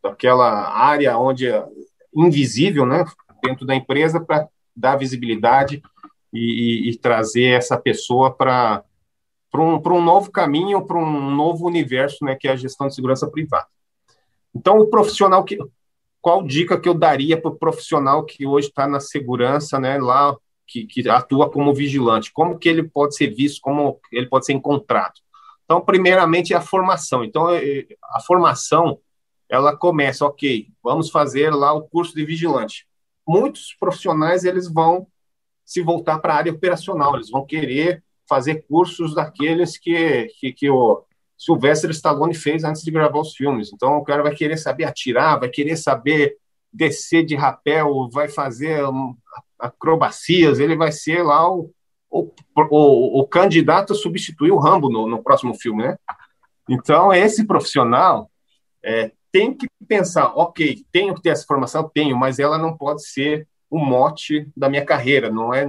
[0.00, 1.66] daquela área onde é
[2.14, 3.04] invisível, né,
[3.42, 5.82] dentro da empresa para dar visibilidade
[6.32, 8.84] e, e, e, trazer essa pessoa para
[9.52, 13.28] um, um novo caminho, para um novo universo, né, que é a gestão de segurança
[13.28, 13.66] privada.
[14.54, 15.58] Então, o profissional que.
[16.20, 20.36] Qual dica que eu daria para o profissional que hoje está na segurança, né, lá,
[20.66, 22.32] que, que atua como vigilante?
[22.32, 25.14] Como que ele pode ser visto, como ele pode ser encontrado?
[25.68, 27.22] Então, primeiramente, é a formação.
[27.22, 28.98] Então, é, é, a formação,
[29.50, 32.86] ela começa, ok, vamos fazer lá o curso de vigilante.
[33.26, 35.06] Muitos profissionais, eles vão
[35.66, 40.70] se voltar para a área operacional, eles vão querer fazer cursos daqueles que, que, que
[40.70, 41.04] o
[41.36, 43.70] Sylvester Stallone fez antes de gravar os filmes.
[43.70, 46.38] Então, o cara vai querer saber atirar, vai querer saber
[46.72, 48.80] descer de rapel, vai fazer
[49.58, 51.70] acrobacias, ele vai ser lá o,
[52.10, 52.30] o,
[52.70, 55.98] o, o candidato substituir o Rambo no, no, próximo filme, né?
[56.68, 58.30] Então, esse profissional
[58.82, 61.90] é, tem que pensar, ok, tenho que ter essa formação?
[61.92, 65.66] Tenho, mas ela não pode ser o mote da minha carreira, não é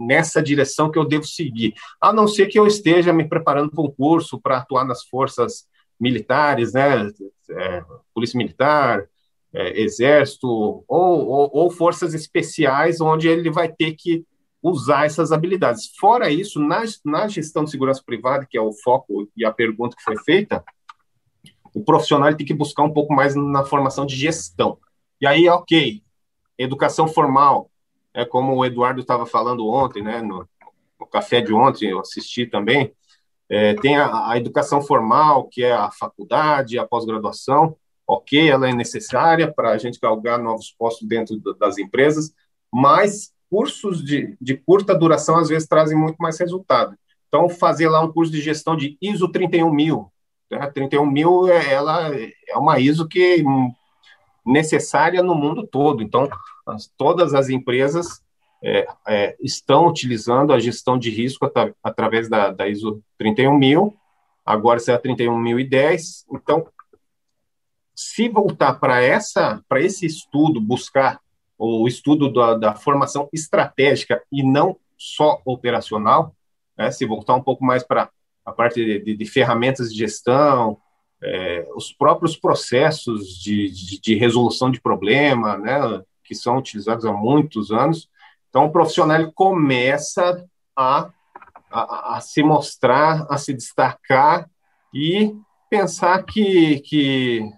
[0.00, 3.82] nessa direção que eu devo seguir, a não ser que eu esteja me preparando para
[3.82, 5.66] um curso para atuar nas forças
[6.00, 7.10] militares, né,
[7.50, 9.06] é, polícia militar,
[9.52, 14.24] é, exército ou, ou, ou, forças especiais, onde ele vai ter que
[14.62, 15.90] usar essas habilidades.
[15.98, 19.96] Fora isso, na, na gestão de segurança privada, que é o foco e a pergunta
[19.96, 20.64] que foi feita,
[21.74, 24.78] o profissional tem que buscar um pouco mais na formação de gestão.
[25.20, 26.02] E aí, ok,
[26.56, 27.70] educação formal,
[28.14, 30.48] é como o Eduardo estava falando ontem, né, no,
[31.00, 32.92] no, café de ontem, eu assisti também,
[33.48, 38.72] é, tem a, a, educação formal, que é a faculdade, a pós-graduação, ok, ela é
[38.72, 42.34] necessária para a gente galgar novos postos dentro das empresas,
[42.72, 46.96] mas cursos de, de curta duração, às vezes, trazem muito mais resultado.
[47.28, 50.10] Então, fazer lá um curso de gestão de ISO 31000,
[50.50, 50.70] né?
[50.70, 53.44] 31000 é, ela é uma ISO que
[54.44, 56.02] necessária no mundo todo.
[56.02, 56.30] Então,
[56.66, 58.22] as, todas as empresas
[58.64, 63.94] é, é, estão utilizando a gestão de risco at através da, da ISO 31000,
[64.46, 66.24] agora será 31010.
[66.32, 66.66] Então,
[67.94, 71.20] se voltar para essa, para esse estudo, buscar
[71.64, 76.34] o estudo da, da, formação estratégica e não só operacional,
[76.76, 78.10] né, se voltar um pouco mais para
[78.44, 80.76] a parte de, de, ferramentas de gestão,
[81.22, 87.12] é, os próprios processos de, de, de, resolução de problema, né, que são utilizados há
[87.12, 88.08] muitos anos.
[88.48, 90.44] Então, o profissional começa
[90.76, 91.10] a,
[91.70, 94.50] a, a se mostrar, a se destacar
[94.92, 95.32] e
[95.70, 97.48] pensar que, que,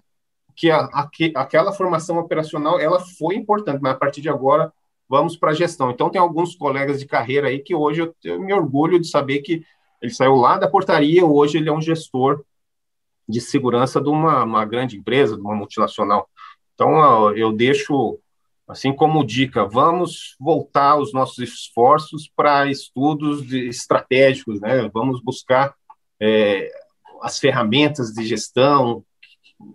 [0.55, 4.71] que, a, a, que aquela formação operacional ela foi importante, mas a partir de agora
[5.07, 5.91] vamos para a gestão.
[5.91, 9.39] Então, tem alguns colegas de carreira aí que hoje eu, eu me orgulho de saber
[9.39, 9.63] que
[10.01, 12.43] ele saiu lá da portaria, hoje ele é um gestor
[13.27, 16.29] de segurança de uma, uma grande empresa, de uma multinacional.
[16.73, 18.19] Então, eu deixo,
[18.67, 24.89] assim como dica, vamos voltar os nossos esforços para estudos de, estratégicos, né?
[24.93, 25.73] Vamos buscar
[26.21, 26.69] é,
[27.21, 29.03] as ferramentas de gestão,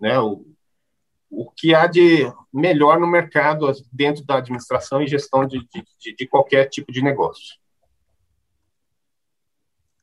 [0.01, 0.21] né?
[0.21, 0.45] O,
[1.31, 5.61] o que há de melhor no mercado dentro da administração e gestão de,
[5.99, 7.57] de, de qualquer tipo de negócio.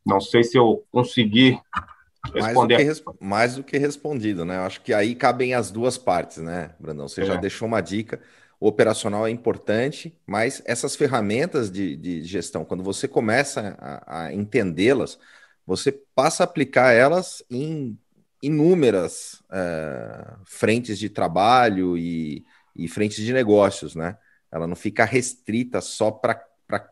[0.06, 1.60] Não sei se eu consegui
[2.34, 4.58] mais do, que, mais do que respondido, né?
[4.60, 7.10] Acho que aí cabem as duas partes, né, Brandão?
[7.10, 7.26] Você é.
[7.26, 8.22] já deixou uma dica.
[8.60, 14.34] O operacional é importante, mas essas ferramentas de, de gestão, quando você começa a, a
[14.34, 15.20] entendê-las,
[15.66, 17.98] você passa a aplicar elas em
[18.42, 22.46] inúmeras é, frentes de trabalho e,
[22.76, 24.18] e frentes de negócios, né?
[24.52, 26.42] Ela não fica restrita só para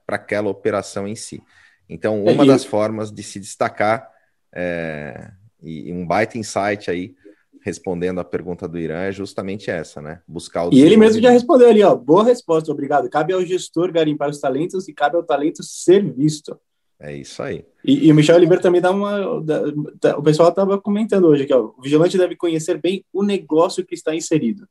[0.07, 1.41] aquela operação em si.
[1.89, 4.09] Então, uma é, das formas de se destacar
[4.53, 5.31] é,
[5.61, 7.15] e, e, um baita insight aí,
[7.61, 10.21] respondendo a pergunta do Irã, é justamente essa, né?
[10.27, 10.73] Buscar o.
[10.73, 11.95] E ele mesmo já respondeu ali, ó.
[11.95, 13.09] Boa resposta, obrigado.
[13.09, 16.59] Cabe ao gestor garimpar os talentos e cabe ao talento ser visto.
[16.99, 17.65] É isso aí.
[17.83, 19.41] E, e o Michel Oliveira também dá uma.
[19.43, 21.73] Dá, o pessoal estava comentando hoje aqui, ó.
[21.77, 24.67] O vigilante deve conhecer bem o negócio que está inserido.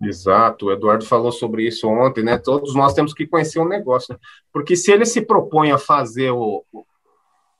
[0.00, 2.38] Exato, o Eduardo falou sobre isso ontem, né?
[2.38, 4.20] Todos nós temos que conhecer o um negócio, né?
[4.52, 6.64] porque se ele se propõe a fazer o,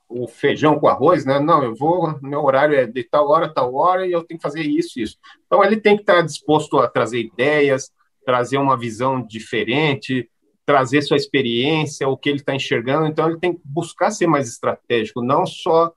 [0.08, 1.40] o feijão com arroz, né?
[1.40, 4.42] Não, eu vou, meu horário é de tal hora, tal hora, e eu tenho que
[4.42, 5.16] fazer isso, isso.
[5.46, 7.90] Então, ele tem que estar disposto a trazer ideias,
[8.24, 10.30] trazer uma visão diferente,
[10.68, 13.06] trazer sua experiência, o que ele está enxergando.
[13.06, 15.90] Então, ele tem que buscar ser mais estratégico, não só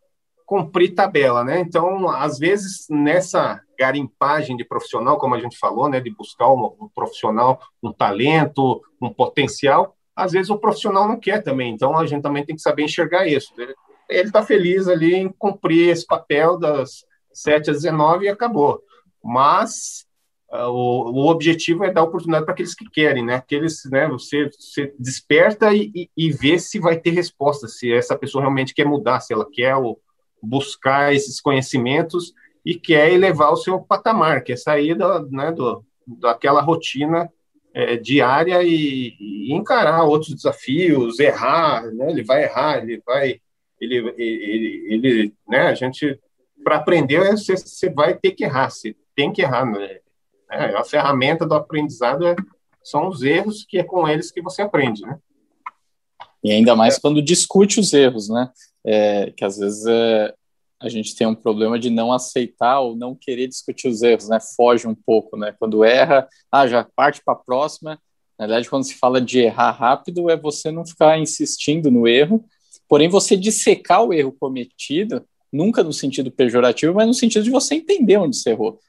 [0.46, 1.60] cumprir tabela, né?
[1.60, 6.68] Então, às vezes, nessa garimpagem de profissional, como a gente falou, né, de buscar um,
[6.80, 11.74] um profissional, um talento, um potencial, às vezes o profissional não quer também.
[11.74, 13.54] Então, a gente também tem que saber enxergar isso.
[14.08, 17.04] Ele está feliz ali em cumprir esse papel das
[17.34, 18.82] 7 às 19 e acabou.
[19.22, 20.06] Mas
[20.54, 23.36] o, o, objetivo é dar oportunidade para aqueles que querem, né?
[23.36, 24.08] Aqueles, né?
[24.10, 28.74] Você, você desperta e, e, e vê se vai ter resposta, se essa pessoa realmente
[28.74, 29.76] quer mudar, se ela quer
[30.42, 32.34] buscar esses conhecimentos
[32.66, 37.32] e quer elevar o seu patamar, quer sair da, né, do, daquela rotina
[37.74, 42.12] é, diária e, e, encarar outros desafios, errar, né?
[42.12, 43.40] Ele vai errar, ele vai,
[43.80, 45.68] ele, ele, ele né?
[45.68, 46.20] A gente
[46.64, 50.01] para aprender você, você vai ter que errar, você tem que errar, né?
[50.52, 52.36] É, a ferramenta do aprendizado é,
[52.84, 55.18] são os erros que é com eles que você aprende, né?
[56.44, 58.50] E ainda mais quando discute os erros, né?
[58.84, 60.34] É, que às vezes é,
[60.82, 64.40] a gente tem um problema de não aceitar ou não querer discutir os erros, né?
[64.58, 65.56] Foge um pouco, né?
[65.58, 68.00] Quando erra, ah, já parte para a próxima.
[68.38, 72.44] Na verdade, quando se fala de errar rápido, é você não ficar insistindo no erro,
[72.90, 77.76] porém você dissecar o erro cometido, nunca no sentido pejorativo, mas no sentido de você
[77.76, 78.80] entender onde você errou.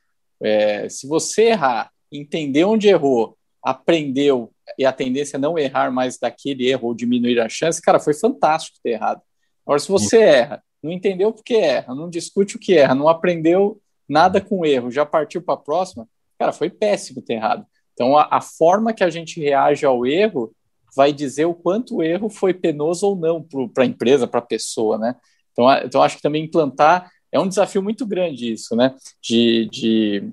[0.42, 6.18] É, se você errar, entender onde errou, aprendeu e a tendência é não errar mais
[6.18, 9.20] daquele erro ou diminuir a chance, cara, foi fantástico ter errado.
[9.64, 13.80] Agora, se você erra, não entendeu porque erra, não discute o que erra, não aprendeu
[14.08, 17.64] nada com o erro, já partiu para a próxima, cara, foi péssimo ter errado.
[17.92, 20.52] Então, a, a, forma que a gente reage ao erro
[20.96, 24.44] vai dizer o quanto o erro foi penoso ou não para a empresa, para a
[24.44, 25.14] pessoa, né?
[25.52, 28.94] Então, a, então, acho que também implantar é um desafio muito grande isso, né?
[29.20, 30.32] De, de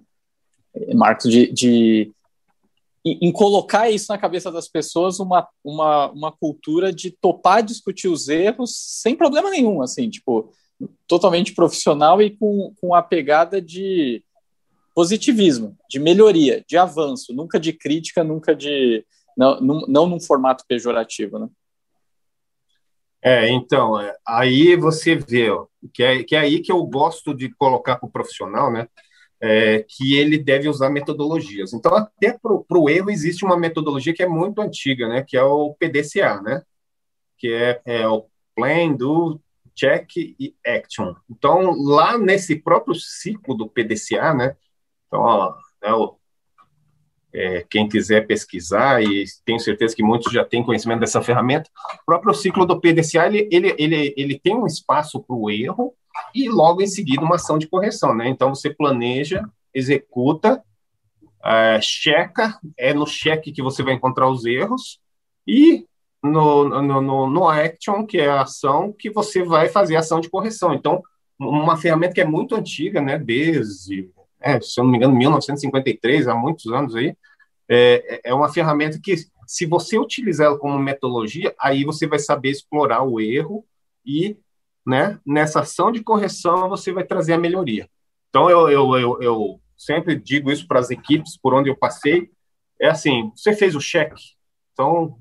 [0.93, 2.11] Marcos, de, de
[3.05, 8.27] em colocar isso na cabeça das pessoas uma, uma, uma cultura de topar discutir os
[8.27, 10.51] erros sem problema nenhum, assim, tipo,
[11.07, 14.23] totalmente profissional e com, com a pegada de
[14.93, 19.05] positivismo, de melhoria, de avanço, nunca de crítica, nunca de.
[19.37, 21.47] Não, não, não num formato pejorativo, né?
[23.21, 27.33] É, então, é, aí você vê, ó, que, é, que é aí que eu gosto
[27.33, 28.87] de colocar para o profissional, né?
[29.41, 31.73] é, que ele deve usar metodologias.
[31.73, 35.43] Então, até para o erro existe uma metodologia que é muito antiga, né, que é
[35.43, 36.61] o PDCA, né,
[37.37, 39.39] que é, é o Plan, Do,
[39.73, 41.13] Check e Action.
[41.29, 44.57] Então, lá nesse próprio ciclo do PDCA, né,
[45.07, 46.18] então, ó, é o,
[47.33, 51.69] é, quem quiser pesquisar, e tenho certeza que muitos já têm conhecimento dessa ferramenta,
[52.01, 55.93] o próprio ciclo do PDCA, ele, ele, ele, ele tem um espaço para o erro,
[56.33, 58.27] e logo em seguida uma ação de correção, né?
[58.27, 60.63] Então você planeja, executa,
[61.39, 64.99] uh, checa, é no cheque que você vai encontrar os erros
[65.47, 65.85] e
[66.21, 70.19] no, no, no, no action, que é a ação, que você vai fazer a ação
[70.19, 70.73] de correção.
[70.73, 71.01] Então,
[71.39, 73.17] uma ferramenta que é muito antiga, né?
[73.17, 74.09] Desde,
[74.41, 77.15] é, se eu não me engano, 1953, há muitos anos aí,
[77.69, 82.49] é, é uma ferramenta que, se você utilizar ela como metodologia, aí você vai saber
[82.49, 83.65] explorar o erro
[84.05, 84.37] e
[84.85, 87.89] né, nessa ação de correção você vai trazer a melhoria.
[88.29, 92.29] Então, eu, eu, eu, eu sempre digo isso para as equipes por onde eu passei,
[92.79, 94.21] é assim, você fez o cheque,
[94.71, 95.17] então,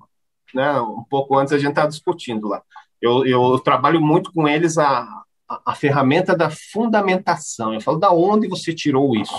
[0.55, 2.63] né, um pouco antes a gente estava discutindo lá,
[3.01, 8.49] eu, eu trabalho muito com eles a, a, ferramenta da fundamentação, eu falo, da onde
[8.49, 9.35] você tirou isso?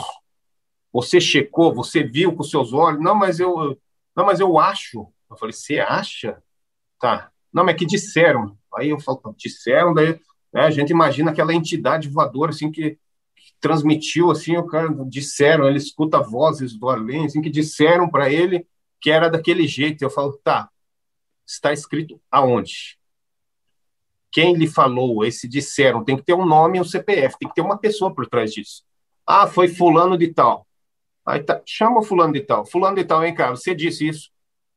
[0.91, 3.01] Você checou, você viu com seus olhos?
[3.01, 3.77] Não, mas eu,
[4.15, 5.07] não, mas eu acho.
[5.29, 6.41] Eu falei, você acha?
[6.99, 7.31] Tá.
[7.53, 8.57] Não, mas é que disseram.
[8.75, 10.19] Aí eu falo, disseram, daí
[10.51, 12.91] né, a gente imagina aquela entidade voadora, assim, que,
[13.35, 18.31] que, transmitiu, assim, o cara, disseram, ele escuta vozes do além, assim, que disseram para
[18.31, 18.67] ele
[18.99, 20.01] que era daquele jeito.
[20.01, 20.69] Eu falo, tá,
[21.45, 22.98] está escrito aonde?
[24.31, 27.55] Quem lhe falou, esse disseram, tem que ter um nome e um CPF, tem que
[27.55, 28.83] ter uma pessoa por trás disso.
[29.25, 30.67] Ah, foi fulano de tal.
[31.25, 32.65] Aí tá, chama fulano de tal.
[32.65, 34.31] Fulano de tal, hein, cara, você disse isso.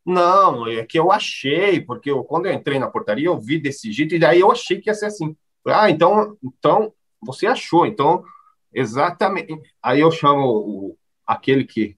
[0.05, 3.93] Não, é que eu achei, porque eu, quando eu entrei na portaria, eu vi desse
[3.93, 5.37] jeito, e daí eu achei que ia ser assim.
[5.67, 8.25] Ah, então, então você achou, então,
[8.73, 9.55] exatamente.
[9.83, 11.97] Aí eu chamo o, aquele que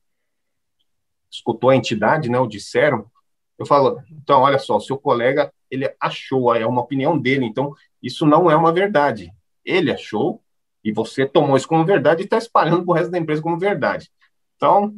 [1.30, 3.10] escutou a entidade, né, o disseram,
[3.58, 8.26] eu falo, então, olha só, seu colega, ele achou, é uma opinião dele, então, isso
[8.26, 9.32] não é uma verdade.
[9.64, 10.40] Ele achou,
[10.82, 13.58] e você tomou isso como verdade e está espalhando para o resto da empresa como
[13.58, 14.10] verdade.
[14.56, 14.94] Então,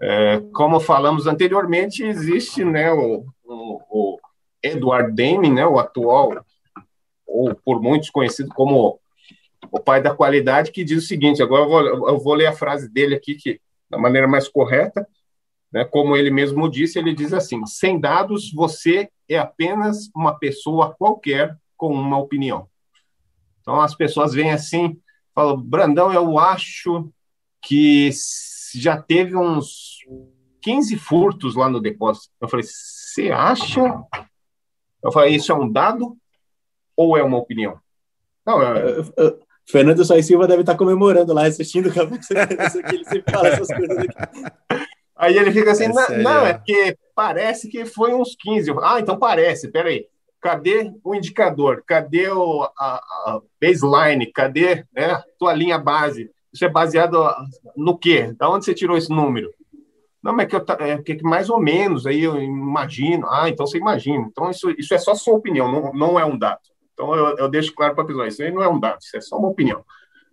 [0.00, 4.18] é, como falamos anteriormente, existe né, o, o, o
[4.62, 6.44] Edward Deming, né, o atual
[7.26, 8.98] ou por muitos conhecido como
[9.70, 12.52] o pai da qualidade, que diz o seguinte: agora eu vou, eu vou ler a
[12.52, 15.06] frase dele aqui, que da maneira mais correta,
[15.72, 20.94] né, como ele mesmo disse, ele diz assim: sem dados, você é apenas uma pessoa
[20.94, 22.68] qualquer com uma opinião.
[23.60, 24.98] Então as pessoas vêm assim,
[25.34, 27.10] falam: Brandão, eu acho
[27.62, 28.10] que
[28.74, 29.98] já teve uns
[30.62, 32.28] 15 furtos lá no depósito.
[32.40, 33.80] Eu falei: você acha?
[35.02, 36.16] Eu falei: isso é um dado
[36.96, 37.78] ou é uma opinião?
[38.46, 39.02] Não, é...
[39.70, 43.98] Fernando Soares Silva deve estar comemorando lá, assistindo o que ele sempre fala essas coisas
[43.98, 44.87] aqui.
[45.18, 48.72] Aí ele fica assim, é não, é porque parece que foi uns 15.
[48.82, 50.06] Ah, então parece, peraí.
[50.40, 51.82] Cadê o indicador?
[51.84, 52.94] Cadê o, a,
[53.26, 54.30] a baseline?
[54.32, 56.30] Cadê né, tua linha base?
[56.52, 57.26] Isso é baseado
[57.76, 58.32] no quê?
[58.38, 59.52] Da onde você tirou esse número?
[60.22, 63.26] Não, mas é que, eu, é que mais ou menos, aí eu imagino.
[63.28, 64.28] Ah, então você imagina.
[64.30, 66.60] Então isso, isso é só sua opinião, não, não é um dado.
[66.98, 69.16] Então, eu, eu deixo claro para a pessoa, isso aí não é um dado, isso
[69.16, 69.84] é só uma opinião.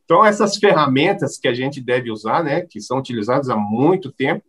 [0.04, 4.44] Então, essas ferramentas que a gente deve usar, né, que são utilizadas há muito tempo,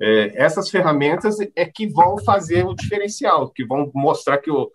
[0.00, 4.70] é, essas ferramentas é que vão fazer o diferencial, que vão mostrar que o,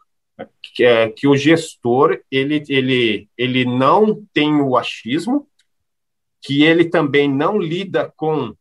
[0.62, 5.48] que, é, que o gestor ele, ele, ele não tem o achismo,
[6.42, 8.56] que ele também não lida com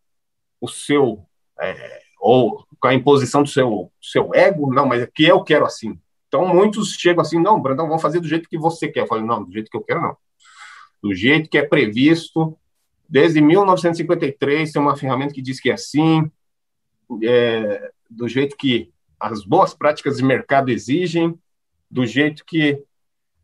[0.60, 1.26] o seu
[1.60, 5.66] é, ou com a imposição do seu, seu ego, não, mas é que eu quero
[5.66, 5.98] assim.
[6.26, 9.00] Então, muitos chegam assim, não, Brandão, vamos fazer do jeito que você quer.
[9.00, 10.16] Eu falei, não, do jeito que eu quero, não.
[11.02, 12.58] Do jeito que é previsto.
[13.08, 16.30] Desde 1953 tem uma ferramenta que diz que é assim,
[17.22, 21.38] é, do jeito que as boas práticas de mercado exigem,
[21.90, 22.82] do jeito que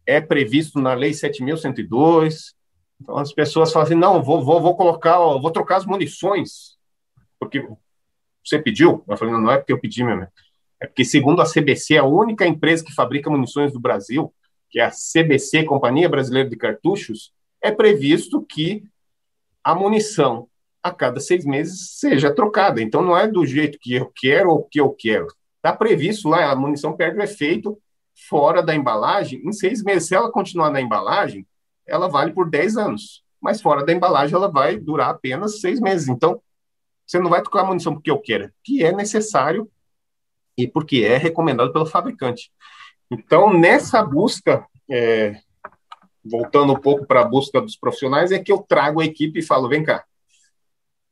[0.06, 2.54] é previsto na Lei 7.102.
[3.00, 6.76] Então, as pessoas falam assim, não, vou, vou, vou colocar, vou trocar as munições,
[7.38, 7.66] porque
[8.44, 9.04] você pediu?
[9.08, 10.32] Eu falei, não, não é porque eu pedi, meu amigo.
[10.80, 14.32] É porque, segundo a CBC, a única empresa que fabrica munições do Brasil,
[14.70, 18.82] que é a CBC, Companhia Brasileira de Cartuchos, é previsto que
[19.62, 20.48] a munição
[20.82, 22.80] a cada seis meses seja trocada.
[22.80, 25.26] Então, não é do jeito que eu quero ou que eu quero.
[25.56, 27.78] Está previsto lá, a munição perde o efeito
[28.28, 30.08] fora da embalagem em seis meses.
[30.08, 31.46] Se ela continuar na embalagem,
[31.86, 33.22] ela vale por dez anos.
[33.40, 36.08] Mas fora da embalagem, ela vai durar apenas seis meses.
[36.08, 36.40] Então,
[37.06, 39.68] você não vai trocar a munição porque eu quero, que é necessário
[40.56, 42.52] e porque é recomendado pelo fabricante.
[43.10, 45.40] Então, nessa busca, é,
[46.24, 49.44] voltando um pouco para a busca dos profissionais, é que eu trago a equipe e
[49.44, 50.04] falo: vem cá,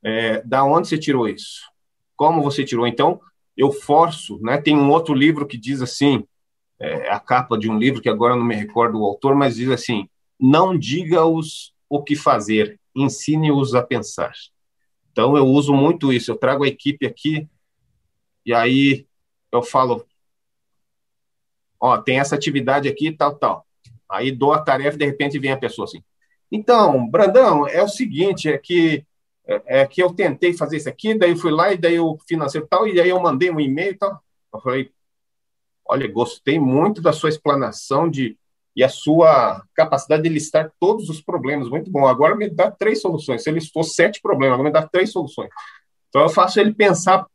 [0.03, 1.63] é, da onde você tirou isso?
[2.17, 2.87] Como você tirou?
[2.87, 3.21] Então,
[3.57, 4.59] eu forço, né?
[4.61, 6.25] Tem um outro livro que diz assim,
[6.81, 9.71] é, a capa de um livro que agora não me recordo o autor, mas diz
[9.71, 10.09] assim:
[10.39, 14.33] não diga-os o que fazer, ensine-os a pensar.
[15.11, 16.31] Então, eu uso muito isso.
[16.31, 17.49] Eu trago a equipe aqui
[18.47, 19.07] e aí
[19.51, 20.07] eu falo,
[21.81, 23.67] ó, tem essa atividade aqui, tal, tal.
[24.11, 26.03] Aí dou a tarefa, de repente vem a pessoa assim.
[26.51, 29.05] Então, Brandão, é o seguinte, é que
[29.49, 32.19] é, é que eu tentei fazer isso aqui, daí eu fui lá e daí o
[32.29, 34.23] financeiro tal, e aí eu mandei um e-mail e tal.
[34.53, 34.91] Eu falei,
[35.87, 38.37] olha, gostei muito da sua explanação de
[38.77, 42.07] e a sua capacidade de listar todos os problemas, muito bom.
[42.07, 43.43] Agora me dá três soluções.
[43.43, 45.51] Você listou sete problemas, agora me dá três soluções.
[46.09, 47.27] Então eu faço ele pensar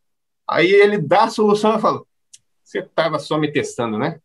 [0.47, 2.03] Aí ele dá a solução e fala:
[2.63, 4.19] Você estava só me testando, né?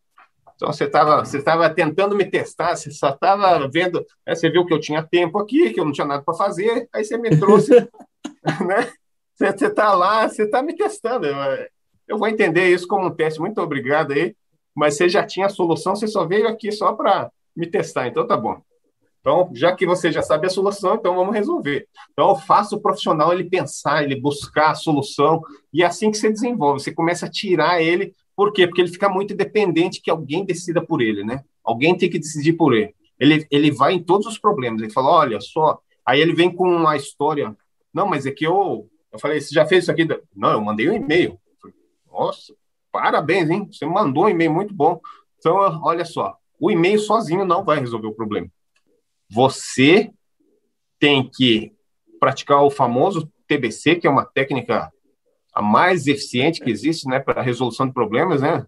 [0.59, 4.35] Então você estava você tava tentando me testar, você só estava vendo, né?
[4.35, 7.05] você viu que eu tinha tempo aqui, que eu não tinha nada para fazer, aí
[7.05, 7.71] você me trouxe,
[8.67, 8.93] né?
[9.37, 11.27] Você está lá, você está me testando.
[11.27, 11.37] Eu,
[12.09, 13.39] eu vou entender isso como um teste.
[13.39, 14.35] Muito obrigado aí.
[14.75, 18.09] Mas você já tinha a solução, você só veio aqui só para me testar.
[18.09, 18.61] Então tá bom.
[19.21, 21.87] Então, já que você já sabe a solução, então vamos resolver.
[22.13, 25.41] Então, faça o profissional ele pensar, ele buscar a solução,
[25.73, 28.69] e é assim que você desenvolve, você começa a tirar ele, por quê?
[28.69, 31.43] Porque ele fica muito dependente que alguém decida por ele, né?
[31.65, 32.95] Alguém tem que decidir por ele.
[33.19, 36.71] Ele, ele vai em todos os problemas, ele fala, olha só, aí ele vem com
[36.71, 37.57] uma história,
[37.93, 40.07] não, mas é que eu, eu falei, você já fez isso aqui?
[40.37, 41.37] Não, eu mandei um e-mail.
[42.07, 42.55] Nossa,
[42.93, 43.69] parabéns, hein?
[43.73, 45.01] Você mandou um e-mail muito bom.
[45.41, 48.47] Então, olha só, o e-mail sozinho não vai resolver o problema.
[49.29, 50.13] Você
[51.01, 51.73] tem que
[52.21, 54.93] praticar o famoso TBC, que é uma técnica
[55.59, 58.65] a mais eficiente que existe, né, para resolução de problemas, né?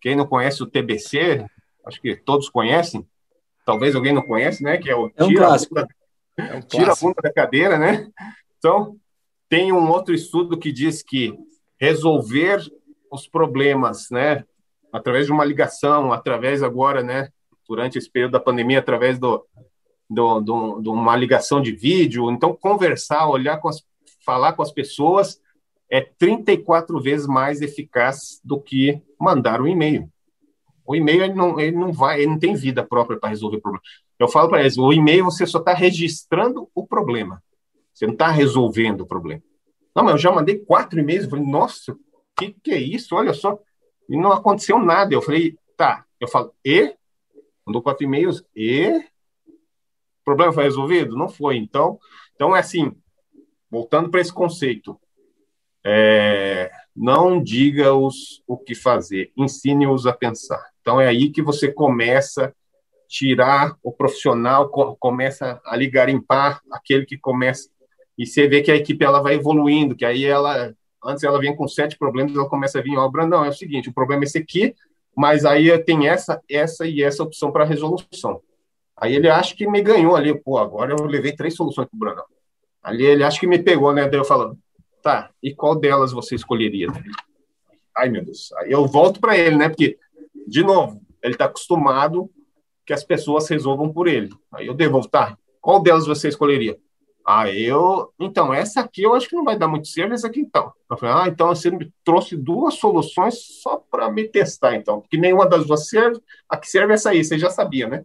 [0.00, 1.46] Quem não conhece o TBC,
[1.86, 3.06] acho que todos conhecem.
[3.64, 4.76] Talvez alguém não conhece, né?
[4.76, 5.78] Que é o é um tira, clássico.
[5.78, 5.94] A bunda,
[6.36, 8.08] é um tira a bunda da cadeira, né?
[8.58, 8.96] Então,
[9.48, 11.32] tem um outro estudo que diz que
[11.80, 12.60] resolver
[13.08, 14.44] os problemas, né,
[14.92, 17.28] através de uma ligação, através agora, né,
[17.68, 19.46] durante esse período da pandemia, através do,
[20.10, 22.32] de uma ligação de vídeo.
[22.32, 23.80] Então, conversar, olhar com as,
[24.26, 25.40] falar com as pessoas
[25.92, 30.10] é 34 vezes mais eficaz do que mandar um e-mail.
[30.86, 33.60] O e-mail ele não, ele não vai, ele não tem vida própria para resolver o
[33.60, 33.82] problema.
[34.18, 37.42] Eu falo para eles, o e-mail você só está registrando o problema.
[37.92, 39.42] Você não está resolvendo o problema.
[39.94, 41.28] Não, mas eu já mandei quatro e-mails.
[41.28, 41.98] Falei, nossa, o
[42.38, 43.14] que, que é isso?
[43.14, 43.58] Olha só.
[44.08, 45.12] E não aconteceu nada.
[45.12, 46.06] Eu falei, tá.
[46.18, 46.96] Eu falo, e?
[47.66, 48.88] Mandou quatro e-mails, e?
[48.88, 51.18] O problema foi resolvido?
[51.18, 51.58] Não foi.
[51.58, 51.98] Então,
[52.34, 52.96] então é assim,
[53.70, 54.98] voltando para esse conceito.
[55.84, 60.64] É, não diga-os o que fazer, ensine-os a pensar.
[60.80, 62.52] Então é aí que você começa a
[63.08, 67.68] tirar o profissional, começa a ligar em par aquele que começa
[68.16, 70.74] e você vê que a equipe ela vai evoluindo, que aí ela
[71.04, 73.88] antes ela vinha com sete problemas, ela começa a vir, ó, Brandão, é o seguinte,
[73.88, 74.74] o problema é esse aqui,
[75.16, 78.40] mas aí tem essa, essa e essa opção para resolução.
[78.96, 81.98] Aí ele acha que me ganhou ali, pô, agora eu levei três soluções para o
[81.98, 82.24] Brandão.
[82.82, 84.08] Ali ele acha que me pegou, né?
[84.08, 84.56] Daí eu falo,
[85.02, 86.88] tá, e qual delas você escolheria?
[87.96, 88.50] Ai, meu Deus.
[88.66, 89.68] Eu volto para ele, né?
[89.68, 89.98] Porque,
[90.46, 92.30] de novo, ele está acostumado
[92.86, 94.30] que as pessoas resolvam por ele.
[94.52, 96.78] Aí eu devolvo, tá, qual delas você escolheria?
[97.24, 98.12] Ah, eu.
[98.18, 100.72] Então, essa aqui eu acho que não vai dar muito certo, essa aqui então.
[100.90, 105.00] Eu falei, ah, então você me trouxe duas soluções só para me testar, então.
[105.00, 106.20] Porque nenhuma das duas serve.
[106.48, 108.04] A que serve é essa aí, você já sabia, né?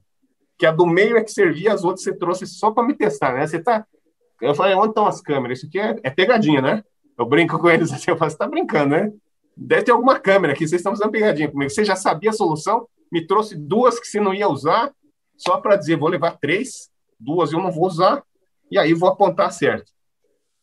[0.57, 3.33] Que a do meio é que servia, as outras você trouxe só para me testar,
[3.33, 3.47] né?
[3.47, 3.85] Você tá.
[4.41, 5.59] Eu falei, onde estão as câmeras?
[5.59, 6.83] Isso aqui é, é pegadinha, né?
[7.17, 9.11] Eu brinco com eles assim, eu falo, você tá brincando, né?
[9.55, 11.69] Deve ter alguma câmera aqui, vocês estão fazendo pegadinha comigo.
[11.69, 14.91] Você já sabia a solução, me trouxe duas que você não ia usar,
[15.35, 18.23] só para dizer, vou levar três, duas eu não vou usar,
[18.69, 19.91] e aí vou apontar certo.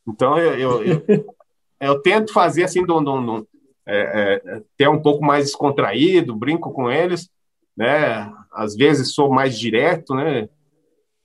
[0.07, 1.27] Então, eu, eu, eu,
[1.81, 3.49] eu tento fazer assim, do, do, do
[3.87, 7.29] é, é, ter um pouco mais descontraído, brinco com eles,
[7.77, 8.33] né?
[8.53, 10.49] Às vezes sou mais direto, né?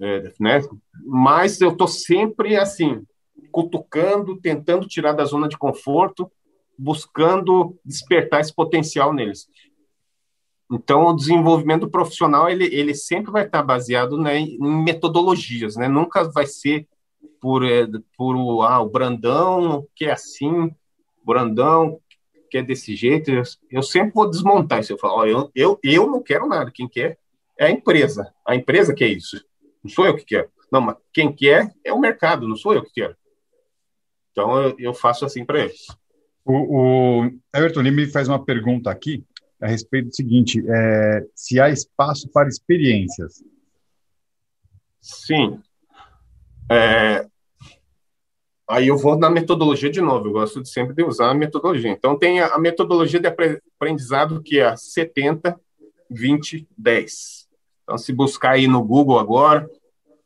[0.01, 0.61] É, né?
[1.05, 3.05] Mas eu tô sempre assim,
[3.51, 6.31] cutucando, tentando tirar da zona de conforto,
[6.77, 9.47] buscando despertar esse potencial neles.
[10.71, 15.87] Então, o desenvolvimento profissional ele, ele sempre vai estar baseado né, em metodologias, né?
[15.87, 16.87] Nunca vai ser
[17.41, 20.71] por, é, por ah, o Brandão que é assim,
[21.25, 21.99] Brandão
[22.49, 23.31] que é desse jeito.
[23.31, 24.93] Eu, eu sempre vou desmontar isso.
[24.93, 26.71] Eu falo, ó, eu, eu, eu não quero nada.
[26.71, 27.17] Quem quer
[27.57, 28.33] é a empresa.
[28.45, 29.43] A empresa que é isso.
[29.83, 30.49] Não sou eu que quero.
[30.71, 32.47] Não, mas quem quer é o mercado.
[32.47, 33.15] Não sou eu que quero.
[34.31, 35.87] Então, eu, eu faço assim para eles.
[36.45, 39.23] O, o Everton Lima faz uma pergunta aqui
[39.61, 43.43] a respeito do seguinte: é, se há espaço para experiências.
[45.01, 45.61] Sim.
[46.71, 47.25] É,
[48.69, 51.89] aí eu vou na metodologia de novo, eu gosto de sempre de usar a metodologia.
[51.89, 55.59] Então, tem a, a metodologia de aprendizado que é a 70,
[56.09, 57.38] 20, 10.
[57.89, 59.67] Então, se buscar aí no Google agora,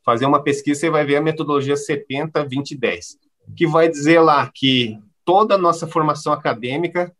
[0.04, 3.18] fazer uma pesquisa, você vai ver a metodologia 70, 20, 10,
[3.56, 7.16] que vai dizer lá que toda a nossa formação acadêmica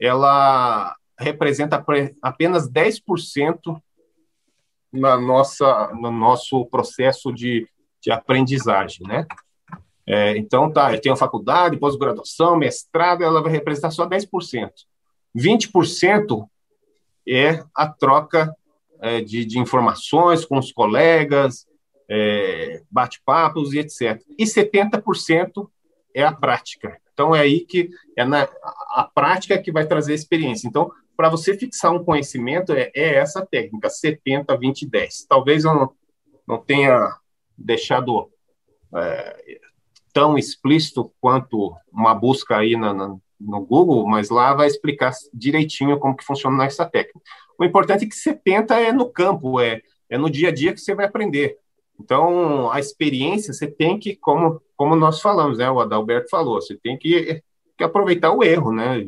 [0.00, 1.84] ela representa
[2.22, 3.78] apenas 10%
[4.90, 7.68] na nossa, no nosso processo de,
[8.00, 9.26] de aprendizagem, né?
[10.06, 14.70] É, então, tá, eu tenho faculdade, pós-graduação, mestrado, ela vai representar só 10%.
[15.36, 16.48] 20%
[17.28, 18.56] é a troca
[19.00, 21.66] é, de, de, informações com os colegas,
[22.08, 24.20] é, bate-papos e etc.
[24.38, 25.68] E 70%
[26.14, 26.98] é a prática.
[27.12, 28.48] Então, é aí que é na,
[28.90, 30.68] a prática que vai trazer a experiência.
[30.68, 35.26] Então, para você fixar um conhecimento, é, é, essa técnica, 70, 20, 10.
[35.26, 35.92] Talvez eu não,
[36.46, 37.16] não tenha
[37.56, 38.30] deixado
[38.94, 39.58] é,
[40.12, 45.98] tão explícito quanto uma busca aí na, na, no Google, mas lá vai explicar direitinho
[45.98, 47.20] como que funciona essa técnica.
[47.58, 50.80] O importante é que 70 é no campo, é, é no dia a dia que
[50.80, 51.56] você vai aprender.
[51.98, 56.76] Então, a experiência, você tem que, como, como nós falamos, né, o Adalberto falou, você
[56.76, 57.42] tem que,
[57.76, 59.02] que aproveitar o erro, né?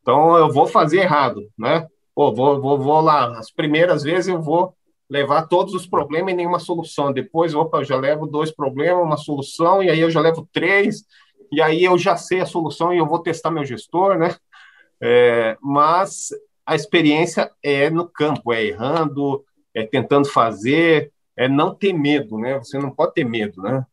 [0.00, 1.86] Então, eu vou fazer errado, né?
[2.14, 4.74] Pô, vou, vou, vou lá, as primeiras vezes eu vou
[5.08, 7.12] levar todos os problemas e nenhuma solução.
[7.12, 11.04] Depois, opa, eu já levo dois problemas, uma solução, e aí eu já levo três,
[11.52, 14.34] e aí eu já sei a solução e eu vou testar meu gestor, né?
[15.00, 16.30] É, mas
[16.64, 19.44] a experiência é no campo, é errando,
[19.74, 22.58] é tentando fazer, é não ter medo, né?
[22.58, 23.84] Você não pode ter medo, né?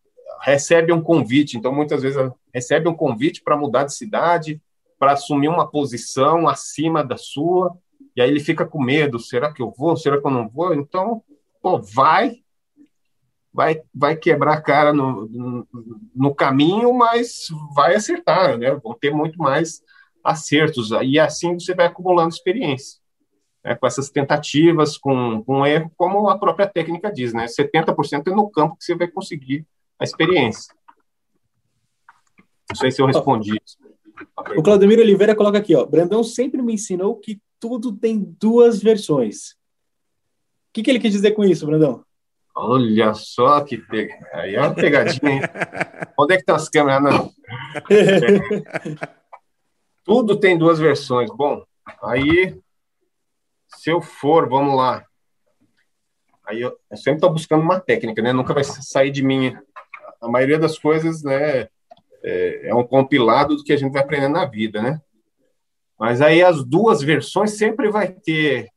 [0.41, 4.61] Recebe um convite, então muitas vezes recebe um convite para mudar de cidade,
[4.97, 7.76] para assumir uma posição acima da sua,
[8.15, 10.74] e aí ele fica com medo, será que eu vou, será que eu não vou?
[10.74, 11.24] Então,
[11.61, 12.38] pô, vai,
[13.53, 15.67] vai, vai quebrar a cara no, no,
[16.15, 18.72] no caminho, mas vai acertar, né?
[18.76, 19.82] Vão ter muito mais
[20.24, 22.99] acertos, e assim você vai acumulando experiência.
[23.63, 27.45] Né, com essas tentativas, com, com erro, como a própria técnica diz, né?
[27.45, 29.65] 70% é no campo que você vai conseguir
[29.99, 30.74] a experiência.
[32.70, 33.61] Não sei se eu respondi.
[34.55, 35.86] O Claudemiro Oliveira coloca aqui, ó.
[35.86, 39.51] Brandão sempre me ensinou que tudo tem duas versões.
[40.70, 42.05] O que, que ele quis dizer com isso, Brandão?
[42.55, 44.13] Olha só que pega.
[44.34, 45.41] Aí é uma pegadinha, hein?
[46.17, 47.01] Onde é que estão as câmeras?
[47.01, 47.32] Não.
[50.10, 51.30] Tudo tem duas versões.
[51.30, 51.64] Bom,
[52.01, 52.60] aí,
[53.68, 55.05] se eu for, vamos lá.
[56.47, 58.34] Aí eu, eu sempre estou buscando uma técnica, né?
[58.34, 59.55] Nunca vai sair de mim.
[60.20, 61.68] A maioria das coisas, né?
[62.24, 64.99] É, é um compilado do que a gente vai aprendendo na vida, né?
[65.99, 68.68] Mas aí as duas versões sempre vai ter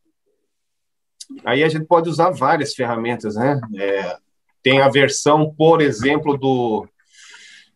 [1.46, 3.58] Aí a gente pode usar várias ferramentas, né?
[3.74, 4.18] É,
[4.62, 6.86] tem a versão, por exemplo, do,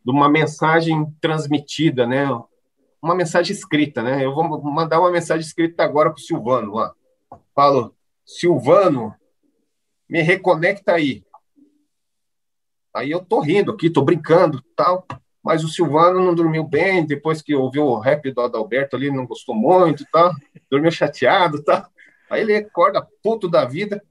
[0.04, 2.26] de uma mensagem transmitida, né?
[3.06, 4.24] Uma mensagem escrita, né?
[4.24, 6.92] Eu vou mandar uma mensagem escrita agora para o Silvano lá.
[7.54, 7.94] Falo,
[8.24, 9.14] Silvano,
[10.10, 11.24] me reconecta aí.
[12.92, 15.06] Aí eu tô rindo aqui, tô brincando, tal.
[15.40, 19.24] Mas o Silvano não dormiu bem depois que ouviu o rap do Adalberto ali, não
[19.24, 20.32] gostou muito, tal.
[20.68, 21.86] Dormiu chateado, tal.
[22.28, 24.02] Aí ele acorda puto da vida.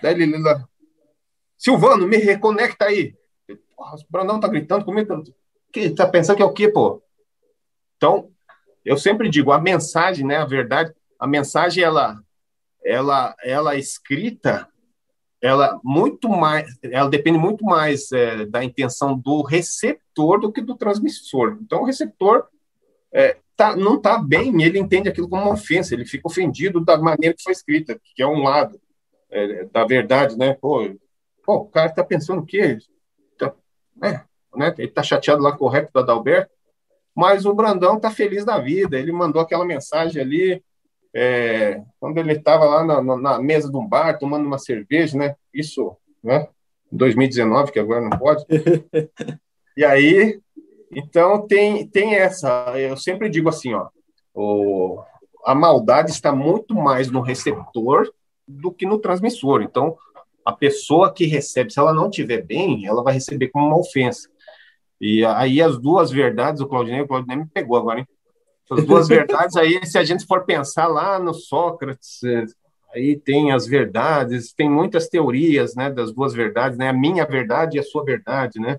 [0.00, 0.66] Daí ele lá,
[1.58, 3.14] Silvano, me reconecta aí.
[3.76, 5.22] Porra, o Brandão tá gritando comigo.
[5.70, 7.03] Que, tá pensando que é o quê, pô?
[7.96, 8.30] Então,
[8.84, 12.20] eu sempre digo, a mensagem, né, a verdade, a mensagem, ela,
[12.84, 14.68] ela, ela escrita,
[15.40, 20.76] ela muito mais, ela depende muito mais é, da intenção do receptor do que do
[20.76, 21.58] transmissor.
[21.62, 22.46] Então, o receptor,
[23.12, 26.98] é, tá, não está bem, ele entende aquilo como uma ofensa, ele fica ofendido da
[26.98, 28.80] maneira que foi escrita, que é um lado
[29.30, 30.54] é, da verdade, né?
[30.54, 30.94] Pô,
[31.44, 32.78] pô o cara está pensando o quê?
[33.38, 33.54] Tá,
[34.02, 34.20] é,
[34.56, 34.74] né?
[34.78, 36.53] Ele está chateado lá com o rap Adalberto,
[37.14, 40.62] mas o Brandão está feliz da vida, ele mandou aquela mensagem ali,
[41.14, 45.36] é, quando ele estava lá na, na, mesa de um bar, tomando uma cerveja, né?
[45.52, 46.48] Isso, né?
[46.90, 48.44] 2019, que agora não pode.
[49.76, 50.40] E aí
[50.94, 53.88] então tem, tem essa, eu sempre digo assim, ó,
[54.32, 55.02] o,
[55.44, 58.08] a maldade está muito mais no receptor
[58.46, 59.62] do que no transmissor.
[59.62, 59.96] Então,
[60.44, 64.28] a pessoa que recebe, se ela não tiver bem, ela vai receber como uma ofensa.
[65.00, 68.08] E aí as duas verdades, o Claudinei, o Claudinei me pegou agora, hein?
[68.70, 72.20] As duas verdades aí, se a gente for pensar lá no Sócrates,
[72.94, 77.76] aí tem as verdades, tem muitas teorias, né, das duas verdades, né, a minha verdade
[77.76, 78.78] e a sua verdade, né,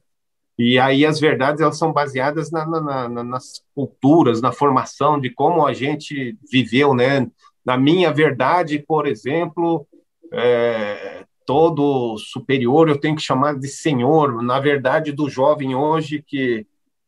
[0.58, 5.30] e aí as verdades elas são baseadas na, na, na, nas culturas, na formação de
[5.30, 7.30] como a gente viveu, né?
[7.64, 9.86] Na minha verdade, por exemplo,
[10.32, 14.42] é, todo superior eu tenho que chamar de senhor.
[14.42, 16.66] Na verdade, do jovem hoje que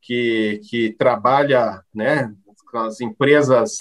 [0.08, 2.34] que, que trabalha, né?
[2.72, 3.76] Com as empresas,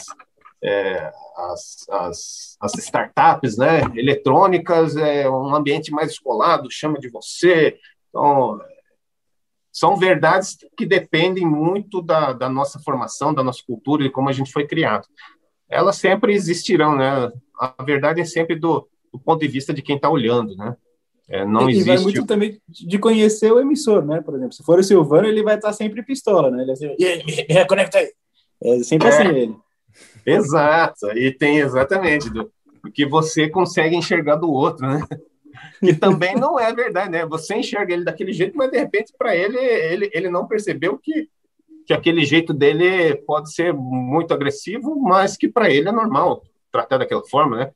[0.63, 3.83] é, as, as, as startups, né?
[3.95, 7.79] Eletrônicas é um ambiente mais escolado, chama de você.
[8.09, 8.61] Então
[9.73, 14.33] são verdades que dependem muito da, da nossa formação, da nossa cultura e como a
[14.33, 15.07] gente foi criado.
[15.69, 17.31] Elas sempre existirão, né?
[17.61, 20.77] A verdade é sempre do, do ponto de vista de quem está olhando, né?
[21.29, 21.89] É, não e existe.
[21.89, 24.21] vai muito também de conhecer o emissor, né?
[24.21, 26.63] Por exemplo, se for o Silvano, ele vai estar sempre pistola, né?
[26.63, 28.13] Ele é assim, me, reconecta aí.
[28.63, 29.11] É sempre é.
[29.11, 29.57] assim ele.
[30.25, 32.51] Exato, e tem exatamente do,
[32.85, 35.01] o que você consegue enxergar do outro, né?
[35.81, 37.27] que também não é verdade, né?
[37.27, 41.29] Você enxerga ele daquele jeito, mas de repente para ele, ele ele não percebeu que
[41.87, 46.99] que aquele jeito dele pode ser muito agressivo, mas que para ele é normal tratar
[46.99, 47.71] daquela forma, né?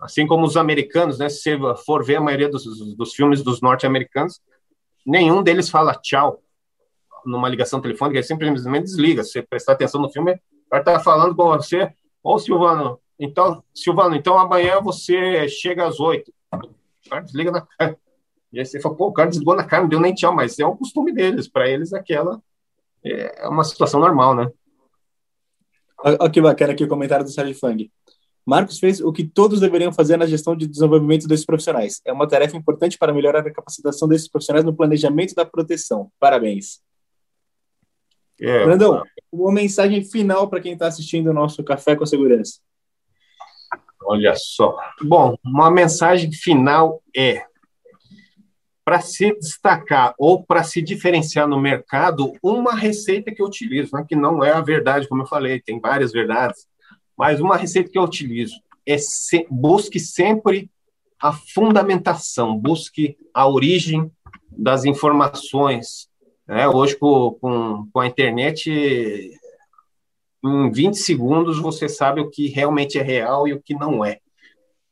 [0.00, 1.28] Assim como os americanos, né?
[1.28, 2.64] Se você for ver a maioria dos,
[2.96, 4.40] dos filmes dos norte-americanos,
[5.04, 6.42] nenhum deles fala tchau
[7.24, 9.24] numa ligação telefônica, ele simplesmente desliga.
[9.24, 11.92] Se você prestar atenção no filme, o cara tá falando com você,
[12.22, 16.32] ô Silvano, então, Silvano, então amanhã você chega às oito
[17.08, 17.98] o cara desliga na cara.
[18.52, 20.58] E aí você fala, pô, o cara desligou na cara, não deu nem tchau, mas
[20.58, 21.48] é o costume deles.
[21.48, 22.40] Para eles, aquela
[23.04, 24.50] é uma situação normal, né?
[26.02, 27.90] Olha que bacana aqui o comentário do Sérgio Fang.
[28.48, 32.00] Marcos fez o que todos deveriam fazer na gestão de desenvolvimento desses profissionais.
[32.02, 36.10] É uma tarefa importante para melhorar a capacitação desses profissionais no planejamento da proteção.
[36.18, 36.80] Parabéns.
[38.40, 42.58] É, Brandão, uma mensagem final para quem está assistindo o nosso Café com a Segurança.
[44.02, 44.78] Olha só.
[45.02, 47.44] Bom, uma mensagem final é:
[48.82, 54.06] para se destacar ou para se diferenciar no mercado, uma receita que eu utilizo, né,
[54.08, 56.66] que não é a verdade, como eu falei, tem várias verdades,
[57.18, 58.54] mas uma receita que eu utilizo
[58.86, 60.70] é se, busque sempre
[61.20, 64.10] a fundamentação, busque a origem
[64.50, 66.08] das informações.
[66.46, 66.68] Né?
[66.68, 68.70] Hoje, com, com, com a internet,
[70.44, 74.20] em 20 segundos você sabe o que realmente é real e o que não é.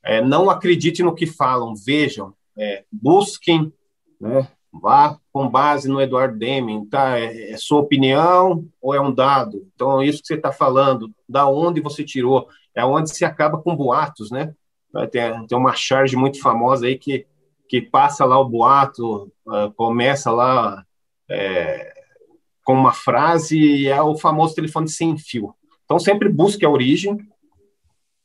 [0.04, 3.72] é não acredite no que falam, vejam, é, busquem,
[4.20, 4.48] né,
[4.80, 7.18] Vá com base no Eduardo Deming, tá?
[7.18, 9.66] É, é sua opinião ou é um dado?
[9.74, 13.76] Então, isso que você está falando, da onde você tirou, é onde se acaba com
[13.76, 14.54] boatos, né?
[15.10, 17.26] Tem, tem uma charge muito famosa aí que,
[17.68, 20.84] que passa lá o boato, uh, começa lá
[21.28, 21.92] é,
[22.64, 25.54] com uma frase e é o famoso telefone sem fio.
[25.84, 27.18] Então, sempre busque a origem,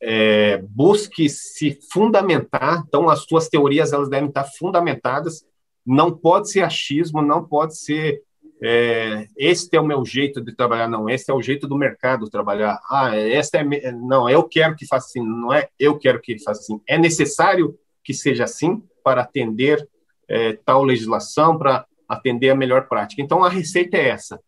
[0.01, 2.83] é, busque se fundamentar.
[2.87, 5.45] Então, as suas teorias elas devem estar fundamentadas.
[5.85, 8.21] Não pode ser achismo, não pode ser
[8.63, 11.09] é, este é o meu jeito de trabalhar, não.
[11.09, 12.79] Este é o jeito do mercado trabalhar.
[12.89, 14.29] Ah, esta é não.
[14.29, 15.67] Eu quero que faça assim, não é?
[15.79, 16.79] Eu quero que faça assim.
[16.87, 19.87] É necessário que seja assim para atender
[20.29, 23.21] é, tal legislação, para atender a melhor prática.
[23.21, 24.39] Então, a receita é essa.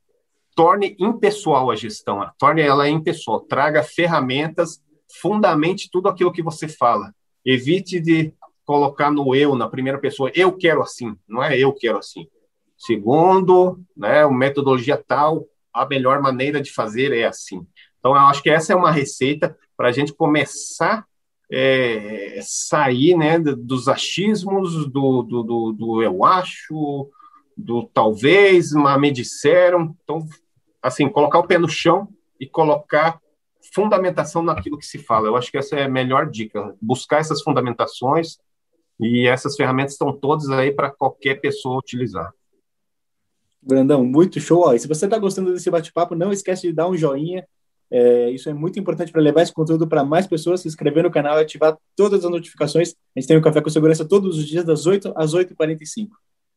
[0.55, 4.83] Torne impessoal a gestão, torne ela impessoal, traga ferramentas,
[5.19, 7.11] fundamente tudo aquilo que você fala.
[7.43, 8.31] Evite de
[8.65, 12.27] colocar no eu, na primeira pessoa, eu quero assim, não é eu quero assim.
[12.77, 17.65] Segundo, né, uma metodologia tal, a melhor maneira de fazer é assim.
[17.99, 21.05] Então, eu acho que essa é uma receita para a gente começar
[21.51, 27.09] é, sair né, dos achismos, do, do, do, do eu acho,
[27.55, 29.95] do talvez, mas me disseram.
[30.03, 30.27] Então,
[30.81, 32.07] assim, colocar o pé no chão
[32.39, 33.19] e colocar
[33.73, 35.27] fundamentação naquilo que se fala.
[35.27, 36.75] Eu acho que essa é a melhor dica.
[36.81, 38.37] Buscar essas fundamentações
[38.99, 42.31] e essas ferramentas estão todas aí para qualquer pessoa utilizar.
[43.61, 44.73] Brandão, muito show.
[44.73, 47.47] E se você está gostando desse bate-papo, não esquece de dar um joinha.
[47.89, 51.11] É, isso é muito importante para levar esse conteúdo para mais pessoas, se inscrever no
[51.11, 52.95] canal e ativar todas as notificações.
[53.15, 56.09] A gente tem o um Café com Segurança todos os dias, das 8 às 8h45.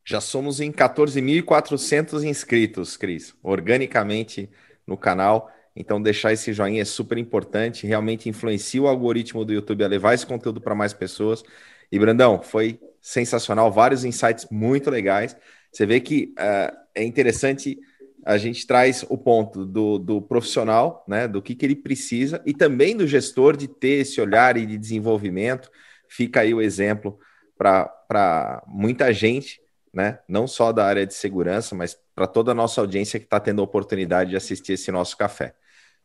[0.04, 4.48] Já somos em 14.400 inscritos, Cris, organicamente
[4.86, 5.50] no canal.
[5.74, 10.14] Então, deixar esse joinha é super importante, realmente influencia o algoritmo do YouTube a levar
[10.14, 11.42] esse conteúdo para mais pessoas.
[11.90, 15.36] E, Brandão, foi sensacional, vários insights muito legais.
[15.70, 17.78] Você vê que uh, é interessante,
[18.24, 22.52] a gente traz o ponto do, do profissional, né, do que, que ele precisa, e
[22.52, 25.70] também do gestor de ter esse olhar e de desenvolvimento.
[26.08, 27.18] Fica aí o exemplo
[27.56, 29.60] para muita gente
[29.96, 30.18] né?
[30.28, 33.62] Não só da área de segurança, mas para toda a nossa audiência que está tendo
[33.62, 35.54] a oportunidade de assistir esse nosso café.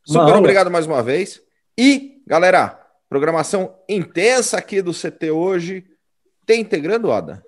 [0.05, 1.41] Super obrigado mais uma vez.
[1.77, 2.80] E, galera,
[3.11, 5.83] programação intensa aqui do CT hoje.
[6.45, 7.45] Tem integrando, Oda?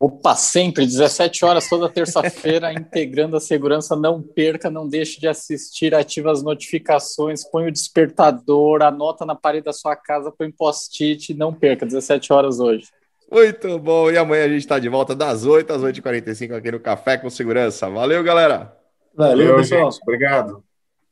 [0.00, 3.94] Opa, sempre, 17 horas toda terça-feira, integrando a segurança.
[3.94, 9.66] Não perca, não deixe de assistir, ativa as notificações, põe o despertador, anota na parede
[9.66, 12.86] da sua casa, põe post-it, não perca, 17 horas hoje.
[13.30, 14.10] Muito bom.
[14.10, 17.28] E amanhã a gente está de volta das 8 às 8h45 aqui no Café com
[17.28, 17.90] Segurança.
[17.90, 18.74] Valeu, galera.
[19.14, 19.92] Valeu, Valeu pessoal.
[19.92, 20.02] Gente.
[20.04, 20.64] Obrigado.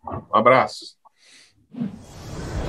[0.02, 0.95] Um abraço.
[1.76, 2.65] フフフ。